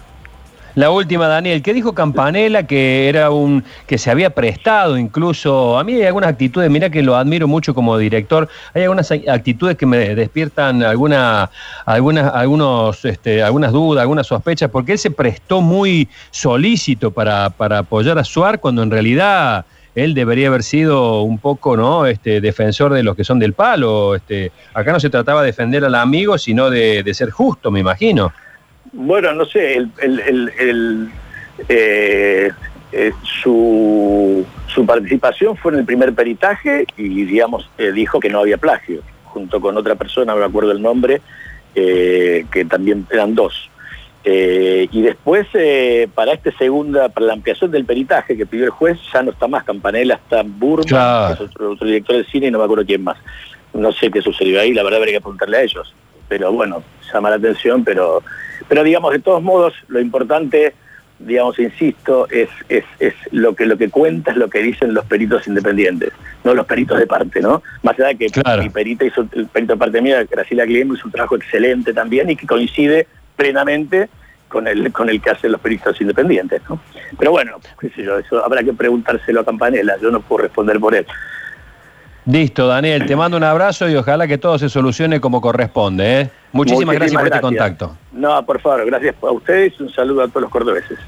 La 0.75 0.91
última, 0.91 1.29
Daniel, 1.29 1.63
¿qué 1.63 1.73
dijo 1.73 1.93
Campanella 1.93 2.63
que 2.63 3.07
era 3.07 3.31
un 3.31 3.63
que 3.87 3.97
se 3.97 4.11
había 4.11 4.29
prestado 4.31 4.97
incluso? 4.97 5.79
A 5.79 5.85
mí 5.85 5.93
hay 5.93 6.03
algunas 6.03 6.29
actitudes, 6.29 6.69
mira 6.69 6.89
que 6.89 7.01
lo 7.01 7.15
admiro 7.15 7.47
mucho 7.47 7.73
como 7.73 7.97
director, 7.97 8.49
hay 8.73 8.83
algunas 8.83 9.09
actitudes 9.11 9.77
que 9.77 9.85
me 9.85 10.13
despiertan 10.15 10.83
alguna, 10.83 11.49
algunas, 11.85 12.33
algunos, 12.33 13.05
este, 13.05 13.41
algunas 13.41 13.71
dudas, 13.71 14.01
algunas 14.01 14.27
sospechas, 14.27 14.69
porque 14.69 14.91
él 14.91 14.99
se 14.99 15.11
prestó 15.11 15.61
muy 15.61 16.09
solícito 16.31 17.11
para, 17.11 17.49
para 17.49 17.79
apoyar 17.79 18.19
a 18.19 18.25
Suar 18.25 18.59
cuando 18.59 18.83
en 18.83 18.91
realidad 18.91 19.65
él 19.95 20.13
debería 20.13 20.47
haber 20.47 20.63
sido 20.63 21.21
un 21.23 21.39
poco 21.39 21.75
¿no? 21.75 22.05
este, 22.05 22.41
defensor 22.41 22.93
de 22.93 23.03
los 23.03 23.15
que 23.15 23.23
son 23.23 23.39
del 23.39 23.53
palo. 23.53 24.15
Este, 24.15 24.51
acá 24.73 24.91
no 24.91 24.99
se 24.99 25.09
trataba 25.09 25.41
de 25.41 25.47
defender 25.47 25.83
al 25.83 25.95
amigo, 25.95 26.37
sino 26.37 26.69
de, 26.69 27.03
ser 27.13 27.31
justo, 27.31 27.71
me 27.71 27.79
imagino. 27.79 28.31
Bueno, 28.91 29.33
no 29.33 29.45
sé, 29.45 29.75
el, 29.75 31.11
eh, 31.67 32.51
eh, 32.91 33.11
su, 33.23 34.45
participación 34.87 35.57
fue 35.57 35.73
en 35.73 35.79
el 35.79 35.85
primer 35.85 36.13
peritaje 36.13 36.85
y, 36.95 37.25
digamos, 37.25 37.69
eh, 37.77 37.91
dijo 37.91 38.19
que 38.19 38.29
no 38.29 38.39
había 38.39 38.57
plagio, 38.57 39.01
junto 39.25 39.59
con 39.59 39.75
otra 39.77 39.95
persona, 39.95 40.33
no 40.33 40.39
me 40.39 40.45
acuerdo 40.45 40.71
el 40.71 40.81
nombre, 40.81 41.21
que 41.73 42.65
también 42.69 43.05
eran 43.09 43.35
dos. 43.35 43.68
Eh, 44.23 44.89
y 44.91 45.01
después, 45.01 45.47
eh, 45.53 46.09
para 46.13 46.33
este 46.33 46.51
segunda, 46.51 47.07
para 47.09 47.27
la 47.27 47.33
ampliación 47.33 47.71
del 47.71 47.85
peritaje 47.85 48.35
que 48.35 48.45
pidió 48.45 48.65
el 48.65 48.71
juez, 48.71 48.99
ya 49.13 49.23
no 49.23 49.31
está 49.31 49.47
más 49.47 49.63
Campanella, 49.63 50.15
está 50.15 50.43
Burma, 50.45 51.35
que 51.37 51.43
es 51.43 51.49
otro, 51.49 51.75
director 51.85 52.17
de 52.17 52.25
cine 52.25 52.47
y 52.47 52.51
no 52.51 52.59
me 52.59 52.65
acuerdo 52.65 52.85
quién 52.85 53.03
más. 53.03 53.17
No 53.73 53.91
sé 53.93 54.11
qué 54.11 54.21
sucedió 54.21 54.59
ahí, 54.59 54.73
la 54.73 54.83
verdad 54.83 54.99
habría 54.99 55.15
que 55.15 55.21
preguntarle 55.21 55.57
a 55.57 55.61
ellos. 55.61 55.93
Pero 56.27 56.51
bueno, 56.51 56.83
llama 57.11 57.29
la 57.29 57.37
atención, 57.37 57.83
pero, 57.83 58.21
pero 58.67 58.83
digamos, 58.83 59.13
de 59.13 59.19
todos 59.19 59.41
modos, 59.41 59.73
lo 59.87 60.01
importante, 60.01 60.73
digamos, 61.19 61.57
insisto, 61.57 62.27
es, 62.29 62.49
es, 62.67 62.83
es 62.99 63.13
lo 63.31 63.55
que 63.55 63.65
lo 63.65 63.77
que 63.77 63.89
cuenta 63.89 64.31
es 64.31 64.37
lo 64.37 64.49
que 64.49 64.59
dicen 64.59 64.93
los 64.93 65.05
peritos 65.05 65.47
independientes, 65.47 66.11
no 66.43 66.53
los 66.53 66.65
peritos 66.65 66.99
de 66.99 67.07
parte, 67.07 67.39
¿no? 67.39 67.63
Más 67.83 67.97
allá 67.97 68.09
de 68.09 68.17
que 68.17 68.59
mi 68.59 68.69
perita 68.69 69.05
hizo, 69.05 69.25
el 69.31 69.47
perito 69.47 69.73
de 69.73 69.79
parte 69.79 70.01
mía, 70.01 70.25
Graciela 70.29 70.65
Guillermo, 70.65 70.95
hizo 70.95 71.05
un 71.05 71.13
trabajo 71.13 71.37
excelente 71.37 71.93
también 71.93 72.29
y 72.29 72.35
que 72.35 72.45
coincide 72.45 73.07
plenamente 73.39 74.09
con 74.49 74.67
el, 74.67 74.91
con 74.91 75.09
el 75.09 75.21
que 75.21 75.29
hacen 75.29 75.53
los 75.53 75.61
periodistas 75.61 75.99
independientes. 76.01 76.61
¿no? 76.69 76.77
Pero 77.17 77.31
bueno, 77.31 77.57
qué 77.79 77.89
sé 77.89 78.03
yo, 78.03 78.19
eso 78.19 78.43
habrá 78.43 78.61
que 78.63 78.73
preguntárselo 78.73 79.39
a 79.39 79.45
Campanella, 79.45 79.95
yo 80.01 80.11
no 80.11 80.19
puedo 80.19 80.43
responder 80.43 80.77
por 80.79 80.93
él. 80.93 81.07
Listo, 82.25 82.67
Daniel, 82.67 83.05
te 83.05 83.15
mando 83.15 83.37
un 83.37 83.43
abrazo 83.43 83.89
y 83.89 83.95
ojalá 83.95 84.27
que 84.27 84.37
todo 84.37 84.59
se 84.59 84.67
solucione 84.67 85.21
como 85.21 85.39
corresponde. 85.39 86.21
¿eh? 86.21 86.29
Muchísimas, 86.51 86.95
gracias 86.95 87.19
por 87.19 87.31
este 87.31 87.41
contacto. 87.41 87.97
No, 88.11 88.45
por 88.45 88.59
favor, 88.59 88.85
gracias 88.85 89.15
a 89.21 89.31
ustedes 89.31 89.79
un 89.79 89.89
saludo 89.89 90.23
a 90.23 90.27
todos 90.27 90.41
los 90.41 90.51
cordobeses. 90.51 90.99